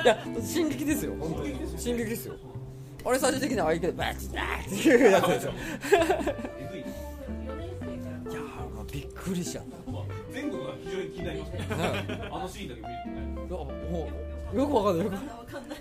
[0.07, 1.57] や進撃ですよ本当に。
[1.77, 2.35] 進撃ですよ。
[3.05, 5.53] あれ最終的には相手でバッバッっていうやつですよ。
[5.53, 5.55] い。
[8.31, 9.91] いやーもうびっくりしちゃった。
[9.91, 10.03] まあ
[10.33, 11.59] 前後が非常に気になりますね。
[11.59, 14.13] ねあのシーンだけ見るとね
[14.55, 15.07] よくわかんない。
[15.07, 15.79] よくわかんない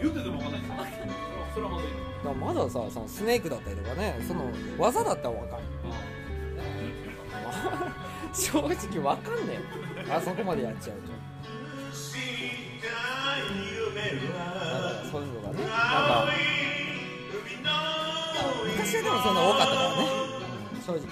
[0.00, 0.72] 言っててもわかんないです
[1.54, 5.62] それはまずいだからまださそのスネークだったりとかねその技だったらわかる
[8.32, 9.58] 正直わかんね
[10.06, 11.14] えあそこまでやっちゃうとだ
[14.80, 16.26] からそういうのがねなんか
[18.66, 20.06] 昔はでもそんな多かったからね、
[20.84, 21.02] 正直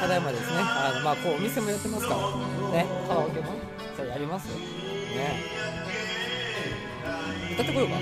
[0.00, 2.20] ただいまですねあのまあこうお店もやってますから
[2.72, 3.46] ねカラオケも
[4.08, 4.62] やりますよね
[7.52, 7.94] 歌ってこようか。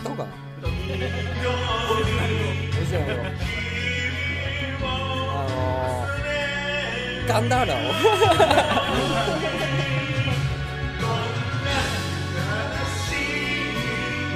[0.00, 0.24] 歌おうか。
[0.24, 0.76] な面
[2.86, 3.06] 白いよ
[4.82, 4.86] あ
[5.48, 7.78] のー、ガンダーラを。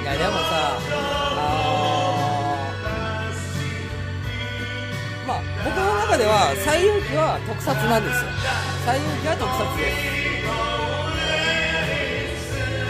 [0.01, 0.39] いやでもさ
[0.71, 0.79] あ
[1.35, 8.29] のー、まあ僕の中では西遊記は特撮なんですよ。
[8.85, 9.83] 西遊記は特撮で
[10.23, 10.26] す。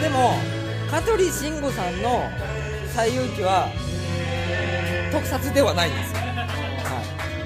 [0.00, 0.34] でも
[0.90, 2.22] 香取慎吾さんの
[2.96, 3.68] 「西遊記」は
[5.12, 6.24] 特撮ではないんですよ、は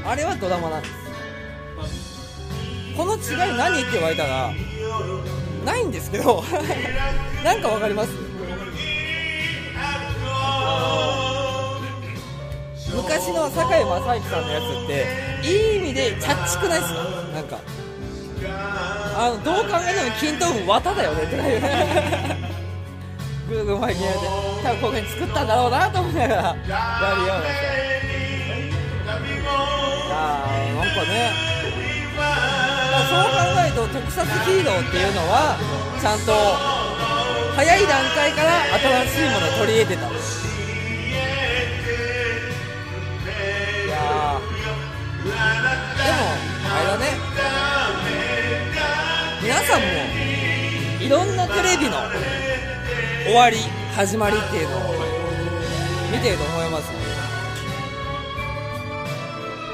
[0.08, 0.94] い、あれはドラマなんです。
[2.96, 3.18] この違
[3.50, 4.52] い何って言われたら
[5.64, 6.44] ないんですけど
[7.42, 8.10] なんかわかります？
[12.94, 15.06] 昔の堺正行さんのやつって
[15.42, 17.00] いい意味でチャッチくないっすか？
[17.34, 17.58] なんか。
[18.48, 21.22] あのどう考えても均等分綿だよね。
[21.24, 21.48] ってなる
[23.48, 24.20] ぐるぐる巻きにやって
[24.64, 27.48] 多分こういうふうに作ったんだろうなと思いながらやるようなさ
[30.10, 31.12] あーなんかね
[33.10, 35.58] そう考えると特撮ヒーローっていうのは
[36.00, 36.32] ちゃんと
[37.56, 40.08] 早い段階から新しいものを取り入れてた。
[40.08, 40.10] い
[43.88, 46.22] やーでも
[46.64, 47.21] あれだね。
[49.72, 49.86] さんも
[51.00, 51.96] いろんなテレビの
[53.24, 53.56] 終わり
[53.96, 54.80] 始まりっていうのを
[56.12, 56.92] 見てると思います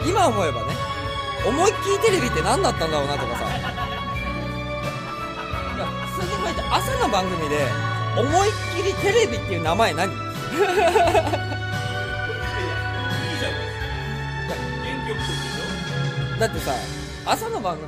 [0.08, 0.74] 今思えばね
[1.44, 3.46] 思いっきりテレビって何だったんだろうなとかさ。
[6.14, 7.66] 数年前って朝の番組で
[8.16, 10.10] 思いっきりテレビっていう名前何？
[10.10, 10.82] いいじゃない
[13.50, 13.66] で
[14.46, 14.54] すか。
[14.84, 15.42] 元気よくするで
[16.36, 16.72] しだってさ
[17.26, 17.87] 朝の番組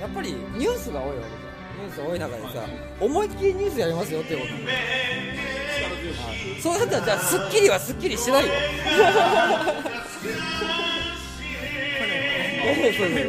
[0.00, 1.30] やっぱりニュースが多いわけじゃん。
[1.86, 2.48] ニュース多い中でさ
[3.00, 4.52] 思いっきりニュースやりますよっていうこと。
[6.62, 8.52] そうだったらじゃあ『スッキリ』は『スッキリ』しないよ。
[12.60, 13.28] せめて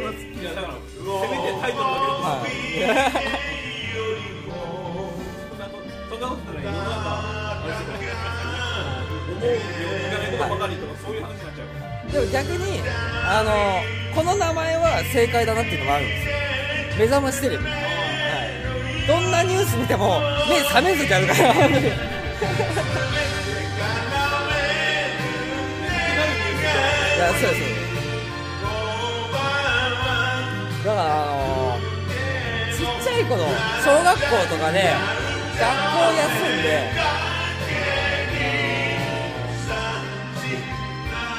[1.60, 2.70] タイトルだけ。
[2.78, 3.12] でもはい。
[6.10, 7.94] そんなこと言ったら世の中あれですよ
[9.32, 9.58] 思うよい。
[10.10, 12.80] かないことばかりとかそういう話になっちゃうからでも逆に
[13.26, 13.50] あの
[14.14, 16.32] この名前は正解だなっていうのがあるんですよ
[16.98, 17.70] 目覚ましテレビ、は
[19.04, 21.42] い、どんなニュース見ても目覚めずにあるからい
[27.18, 27.62] やそうです。
[30.84, 31.78] だからあの
[32.76, 33.38] ちっちゃい頃
[33.84, 34.82] 小学校とかで
[35.58, 36.26] 学校休
[36.58, 36.68] んで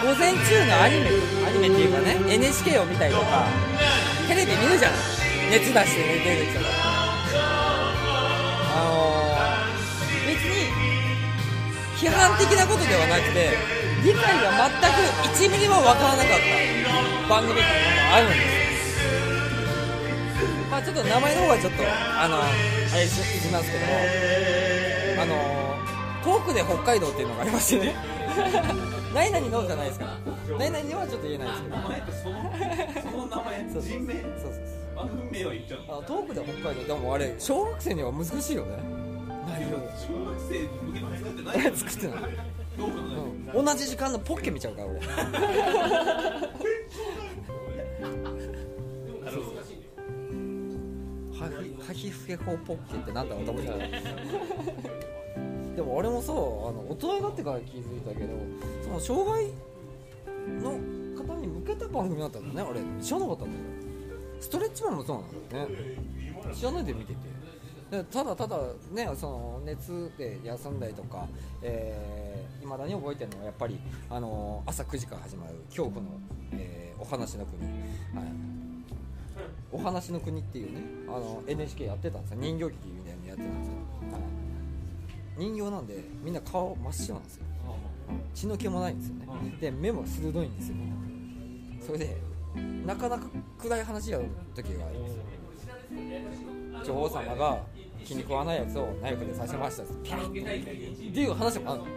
[0.02, 1.08] 午前中のアニメ
[1.46, 3.48] アニメっていうかね NHK を見たりとか
[4.28, 5.13] テレビ見るじゃない。
[5.54, 6.66] 熱出して寝てる人が
[8.74, 8.90] あの
[10.26, 10.74] 別に
[11.96, 13.54] 批判的なことではなくて
[14.04, 14.98] 理解が全く
[15.46, 16.28] 1ミリもわからなかっ
[17.28, 17.62] た番組って
[18.12, 19.14] あるんですよ。
[20.72, 22.50] まあちょっと名前の方はちょっとあのあ
[22.98, 23.94] れししますけども
[25.22, 25.38] あの
[26.24, 27.96] 遠くで北海道っていうのがありましてね。
[29.14, 30.18] 何々のじゃないですから。
[30.58, 31.76] 何々にはちょっと言えないですけど。
[31.78, 32.52] 名前ってその
[33.12, 34.14] その名前 そう人名？
[34.16, 36.96] そうそう番組名は言っちゃうあ遠くで北海道。
[36.96, 38.78] でもあれ小学生には難しいよね。
[39.48, 39.68] 内容。
[39.98, 41.76] 小学生に向けて作ってない。
[41.76, 42.18] 作ってない、
[42.78, 42.86] ど
[43.60, 45.00] うん、同じ時間のポッケ見ちゃうから俺。
[51.86, 53.74] ハヒフケホポッケってなんだろうと思った
[55.76, 58.30] でも俺もそうあの大人になってから気づいたけど
[58.82, 59.52] その障害
[60.62, 60.72] の
[61.18, 62.80] 方に向けた番組だったんだねあれ。
[63.04, 63.73] 知らなかったんだよ
[64.44, 66.54] ストレッチマンもそうなんだよね。
[66.54, 67.20] 知らないで見てて。
[67.92, 68.58] でただただ
[68.92, 71.28] ねその熱で休んだりとか
[71.62, 73.80] えー、未だに覚えてるのはやっぱり
[74.10, 76.12] あの朝9時から始まる恐怖の、
[76.54, 78.32] えーお話の国、はい、
[79.74, 80.80] お話の国っていうね
[81.10, 82.38] あの NHK やってたんですよ。
[82.40, 83.74] 人形劇みたいなのやってたんですよ、
[84.14, 84.22] はい、
[85.38, 87.44] 人形なんでみんな顔真っ白なんですよ。
[88.34, 89.28] 血の気もないんですよね。
[89.60, 90.76] で目も鋭いんですよ。
[91.86, 92.18] それで
[92.86, 93.24] なかなか
[93.60, 94.26] 暗い話やる
[94.56, 95.24] 時があるんですよ。
[96.86, 97.60] 女王様が
[98.04, 101.88] 気に食わないやつをナイフで刺しましたピャッっていう話もあるの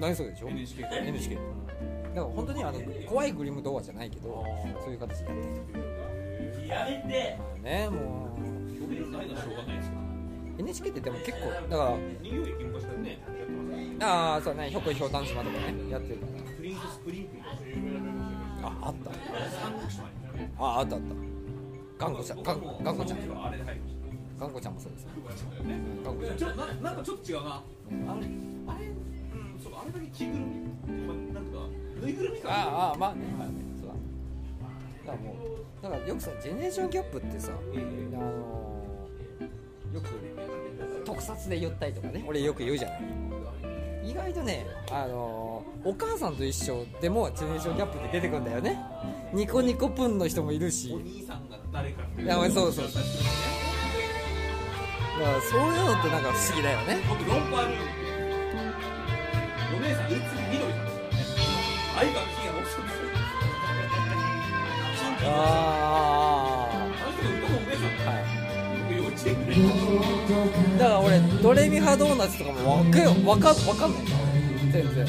[0.00, 1.44] 何それでしょ？NHK NHK だか
[2.14, 4.44] ら本当にあの怖いグリム童話じゃないけど
[4.84, 5.42] そういう形でやって
[6.60, 6.68] る。
[6.68, 7.36] やめて。
[7.38, 8.28] まあねも
[8.80, 9.56] 表現ないのはしょう。
[9.56, 9.92] がないですよ
[10.58, 11.84] う NHK ってでも結構だか
[14.00, 14.70] らああそうね。
[14.70, 16.26] ひょっこりひょうたん島とかねやってるか
[16.56, 17.44] プリンセスプリンクら
[18.62, 19.10] ああった。
[20.58, 21.14] ああったあった。
[22.06, 23.18] 頑固ちゃん頑頑固ちゃん。
[24.38, 25.06] 頑固ちゃんもそうです
[26.38, 27.50] ちゃんななんかちょっと違うな。
[27.50, 30.46] あれあれうんそうあれだけ着ぐるみ。
[31.06, 31.50] まなんか
[32.02, 32.48] ぬいぐるみか。
[32.50, 32.56] ああ
[32.90, 33.26] ああまあね。
[33.38, 35.12] まあねそうだ。
[35.12, 37.80] だからもうだからよくさジェネレーションギャップってさええ
[38.14, 42.24] あのーよく特撮で言ったりとかね。
[42.26, 43.00] 俺よく言うじゃない。
[44.10, 48.78] 意外とね、あのーお母さんと一緒でもジェネレーションギャップって出てくるんだよね。
[49.32, 50.92] ニコニコプンの人もいるし。
[50.92, 52.92] お兄さんが誰かっていやそうそうねか
[55.22, 56.98] らそういうのってなんか不思議だよね。
[57.08, 57.82] 僕ロンパールーム
[59.76, 60.12] お姉さんうつ
[60.52, 61.56] みどりさんですからね
[61.96, 62.90] 相川金が奥さんで
[65.22, 65.34] ああ
[66.72, 67.00] あ
[68.06, 68.24] はい。
[68.82, 69.58] 僕幼稚園ぐらい
[70.78, 73.10] だから俺ドレミファドーナツとかもわけよ。
[73.24, 74.02] わかわかんない。
[74.72, 75.06] 全然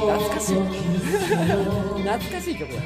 [0.00, 2.80] 懐かしい懐かしい曲だ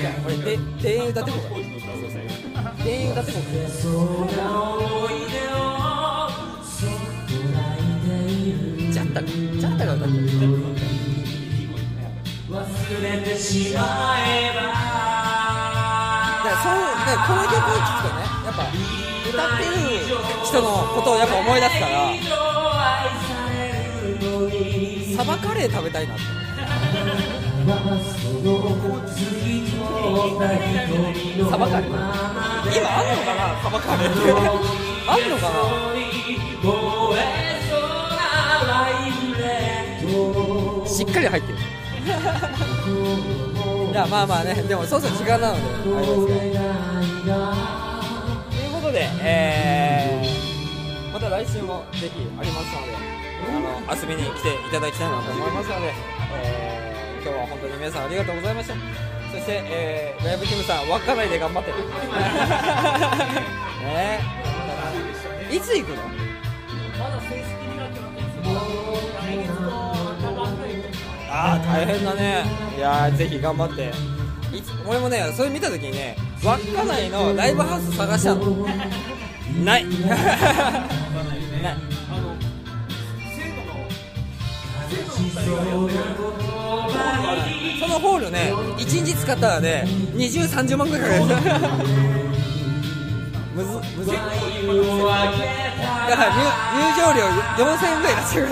[0.00, 4.38] じゃあこれで田園歌ってこうか当時の歌ってこうか
[8.92, 10.50] ジャッタがジャッタが歌ってるだ
[16.44, 18.60] からそうだからこの曲を聴くとねやっぱ
[19.28, 19.72] 歌ってる
[20.44, 22.37] 人のことをやっぱ思い出すから
[25.28, 26.14] バカレー食べたいな。
[26.14, 26.22] って
[31.50, 31.90] サバカレー。
[31.90, 34.10] 今あんのかなサバカレー。
[34.10, 34.32] って
[35.06, 35.58] あんのかな。
[40.88, 41.58] しっかり入ってる。
[43.90, 45.60] いやまあまあねでもそうそう時間なので。
[45.94, 46.32] あれですけ
[48.56, 53.17] ということで、えー、また来週もぜひありますので。
[53.48, 55.92] あの遊びに来ていただきたいなと思いますので、
[56.44, 58.74] えー、今日は本当に皆さんありがとうございました。
[59.32, 61.72] そして、えー、ライブキムさん稚内で頑張って。
[63.84, 64.20] ね。
[65.50, 66.02] いつ行くの？
[66.98, 68.00] まだ正式になって
[71.30, 72.44] ああ大変だね。
[72.76, 73.92] いやぜひ頑張って。
[74.86, 78.66] 俺もねそれ見た時にね稚内のライブハウス探したの。
[79.64, 79.84] ない。
[81.62, 81.97] ない。
[87.80, 91.48] そのホールね1日使ったらね2030万ぐらいかかる。
[93.54, 94.24] むずむずだか
[96.14, 96.38] ら入
[96.96, 98.46] 場料4000円ぐらい出しら。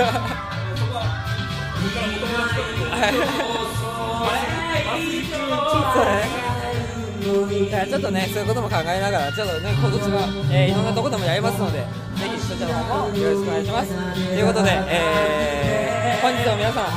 [7.87, 11.87] ちょっとねそういうことも考えながらちょっとね今年は、えーいろんなとこでもやりますのでぜ
[12.29, 13.95] ひそちらの方もよろしくお願いします。
[14.15, 15.86] ということで、えー
[16.23, 16.89] 本日も皆さん、え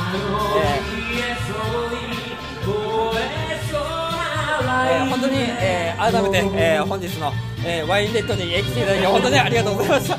[5.05, 7.31] ー本当に、えー改めて、えー本日の、
[7.65, 10.17] えーワインレッドに来ていただき本当にありがとうございました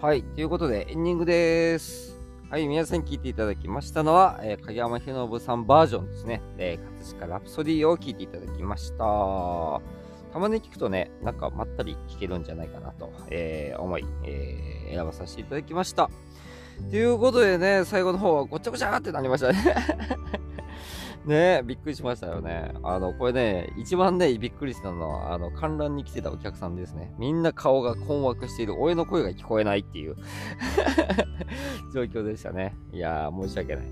[0.00, 2.03] はい、ということでエンディングです。
[2.54, 6.40] はい、皆さん聞いていただきましたのは、えー影山博信さんバージョンですね。
[6.56, 8.98] えー、葛飾ラプソディを聞いていただきました。
[8.98, 16.08] たまに聞くとね、なんかまったり聞けるんじゃないかなと、えー思い、えー選ばさせていただきました。
[16.92, 19.76] ということでね、最後の方はごちゃごちゃってなりましたね。
[21.26, 22.72] ねえびっくりしましたよね。
[22.82, 27.14] あの、これね、一番ね、びっくりしたのは、あの、観覧に来てたお客さんですね。
[27.18, 28.78] みんな顔が困惑している。
[28.78, 30.16] 俺の声が聞こえないっていう
[31.94, 32.76] 状況でしたね。
[32.92, 33.86] いやー、申し訳ない。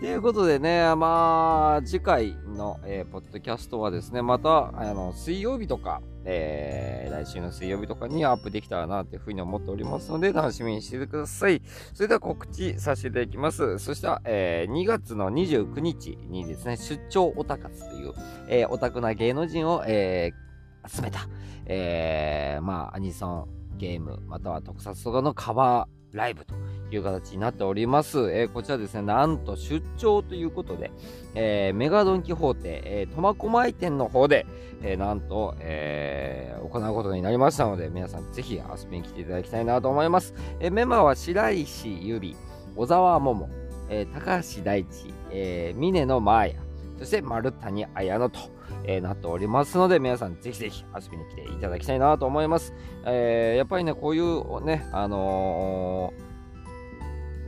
[0.00, 11.62] ということでね、まあ、次回の、えーポッドキャストはですね、また、あの、水曜日とか、えー来週の水曜日とかにアップできたらなというふうに思っておりますので、楽しみにしててください。
[11.94, 13.78] それでは告知させていただきます。
[13.78, 18.12] そしたら、えー2月の29日にですね、出張オタ活という、
[18.48, 20.46] えーオタクな芸能人を、えー
[20.88, 21.28] 集めた、
[21.64, 26.54] えーまあ、アニソン、ゲーム、または特撮とかのカバーライブと
[26.94, 28.30] いう形になっております。
[28.32, 30.92] えーこちらですね、なんと出張ということで、
[31.34, 34.46] えーメガドンキホーテ、えー苫小牧店の方で、
[34.82, 40.34] えーなんと、えー行うことになりましたので、皆さんぜひ遊びに来ていただきたいなと思います。
[40.60, 42.36] えーメンバーは白石由美、
[42.76, 43.48] 小沢桃、
[43.88, 46.56] えー高橋大地、えー峰野真彩、
[46.98, 48.38] そして丸谷彩乃と、
[48.84, 52.72] えーなっておりますので、皆さんぜひぜひ遊びに来ていただきたいなと思います。
[53.04, 56.25] えーやっぱりね、こういうね、あのー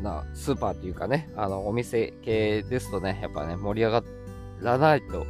[0.03, 4.03] なスーパーというかね、あのお店系ですとね、やっぱね、盛り上が
[4.61, 5.27] らないと、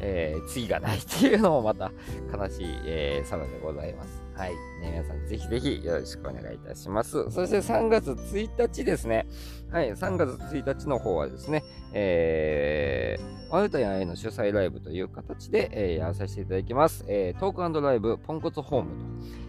[0.00, 1.92] えー次がないっていうのもまた
[2.32, 4.22] 悲しい、えー、サガでございます。
[4.34, 4.52] はい。
[4.80, 7.30] ね、皆さんぜひぜひよろしくお願いいたします。
[7.30, 9.26] そして3月1日ですね。
[9.70, 11.62] はい、3月1日の方はですね、
[11.92, 17.04] えー、マルタヤへの主催ライブという形で、えーやらさせていただきます。
[17.06, 18.90] えートークライブポンコツホーム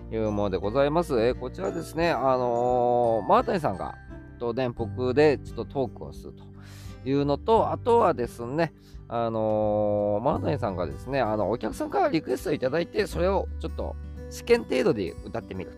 [0.10, 1.14] というものでございます。
[1.22, 3.96] えーこちらですね、あのーマータイさんが、
[4.42, 8.74] とね、僕でちょっとトークをするというのと、あとはですね、
[9.08, 13.96] あのー、マーダイさんがですね、あの、お客さんからリクエストをいただいて、それをちょっと
[14.32, 15.78] 試験程度で歌ってみる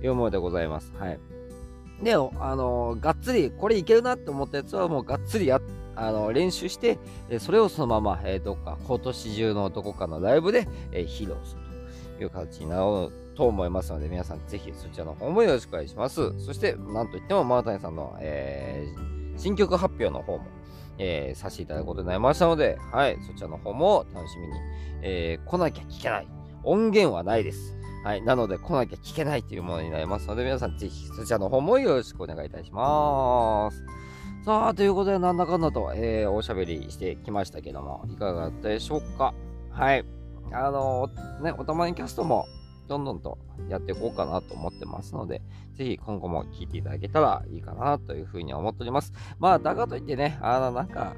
[0.00, 0.94] というものでございます。
[0.98, 1.18] はい。
[2.02, 5.60] で、あのー、がっつり、これいけるなって思ったやつはもうがっつりや、
[5.94, 6.98] あのー、練習して、
[7.28, 11.62] えそれをそのまま、え、どっか、今年中のどこかのライブで、え披露する
[12.16, 16.36] という形になると思いますので、皆さんぜひそちらの方もよろしくお願いします。
[16.44, 20.44] そして、なんといっても、マータニさんの、えー、新曲発表の方も、
[20.98, 24.54] えー、させていただくことになりましたので、はい、そちらの方も楽しみに、
[25.02, 26.28] えー、来なきゃ聞けない。
[26.64, 27.78] 音源はないです。
[28.04, 28.22] はい。
[28.22, 33.84] なので、来なきゃ聞けないというものになりますので、皆さんぜひそちらの方もよろしくお願いいたします。
[34.44, 39.32] さあ、ということで、なんだかんだと、えー、おしゃべりしてきましたけども、いかがだったでしょうか？
[39.70, 40.04] はい。
[40.52, 42.46] あのー、ね、おたまにキャストも、
[42.88, 45.42] どんどんとやっていこうかなと思ってますので、
[45.74, 49.12] ぜひ今後も聞いていただけたらいいかなというふうに思っております。
[49.38, 51.14] まあ、だがといってね、あの、なんか、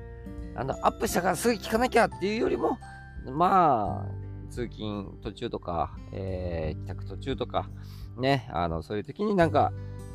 [0.56, 2.78] あの、アップしたからすぐ聞かなきゃっていうよりも、
[3.26, 7.70] まあ、通勤途中とか、えー、帰宅途中とか、
[8.18, 9.72] ね、あの、そういう時になんか、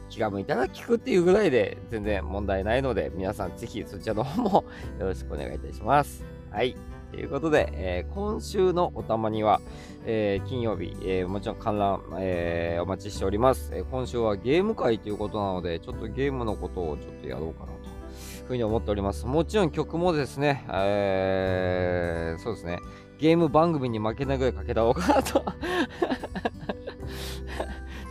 [0.10, 4.64] 気が向いたら聞くっていうぐらいで全然問題ないので、皆さんぜひそちらの方も
[5.00, 6.24] よろしくお願いいたします。
[6.52, 6.76] はい。
[7.12, 9.62] ということで、えー、今週のおたまには、
[10.06, 17.78] えー、金曜日、えー、もちろん観覧、えお待ちしております、え今週はゲーム会ということなので、ちょっとゲームのことをちょっとやろうかなとい
[18.44, 19.26] うふうに思っております。
[19.26, 22.80] もちろん曲もですね、えそうですね、
[23.18, 25.46] ゲーム番組に負けないぐらいかけた方がなと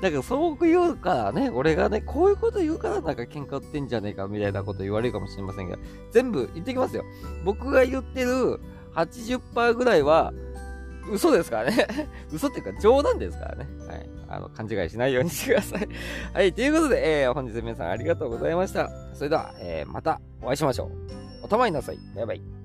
[0.04, 5.78] だからそう言うからね、俺がね、こういうこと言うからなんか喧嘩売ってんじゃねえかみたいなこと言われるかもしれませんが、
[6.10, 7.04] 全部言ってきますよ。
[7.42, 8.60] 僕が言ってる
[8.94, 10.32] 80%ぐらいは
[11.10, 11.86] 嘘ですからね。
[12.32, 13.66] 嘘っていうか冗談ですからね。
[13.86, 14.08] はい。
[14.28, 15.88] あの、勘違いしないようにしてください。
[16.32, 16.52] はい。
[16.52, 18.90] ということで、えー、本日皆さんありがとうございました。
[19.12, 20.90] それでは、えー、またお会いしましょう。
[21.42, 21.98] おたまになさい。
[22.14, 22.63] バイバイ。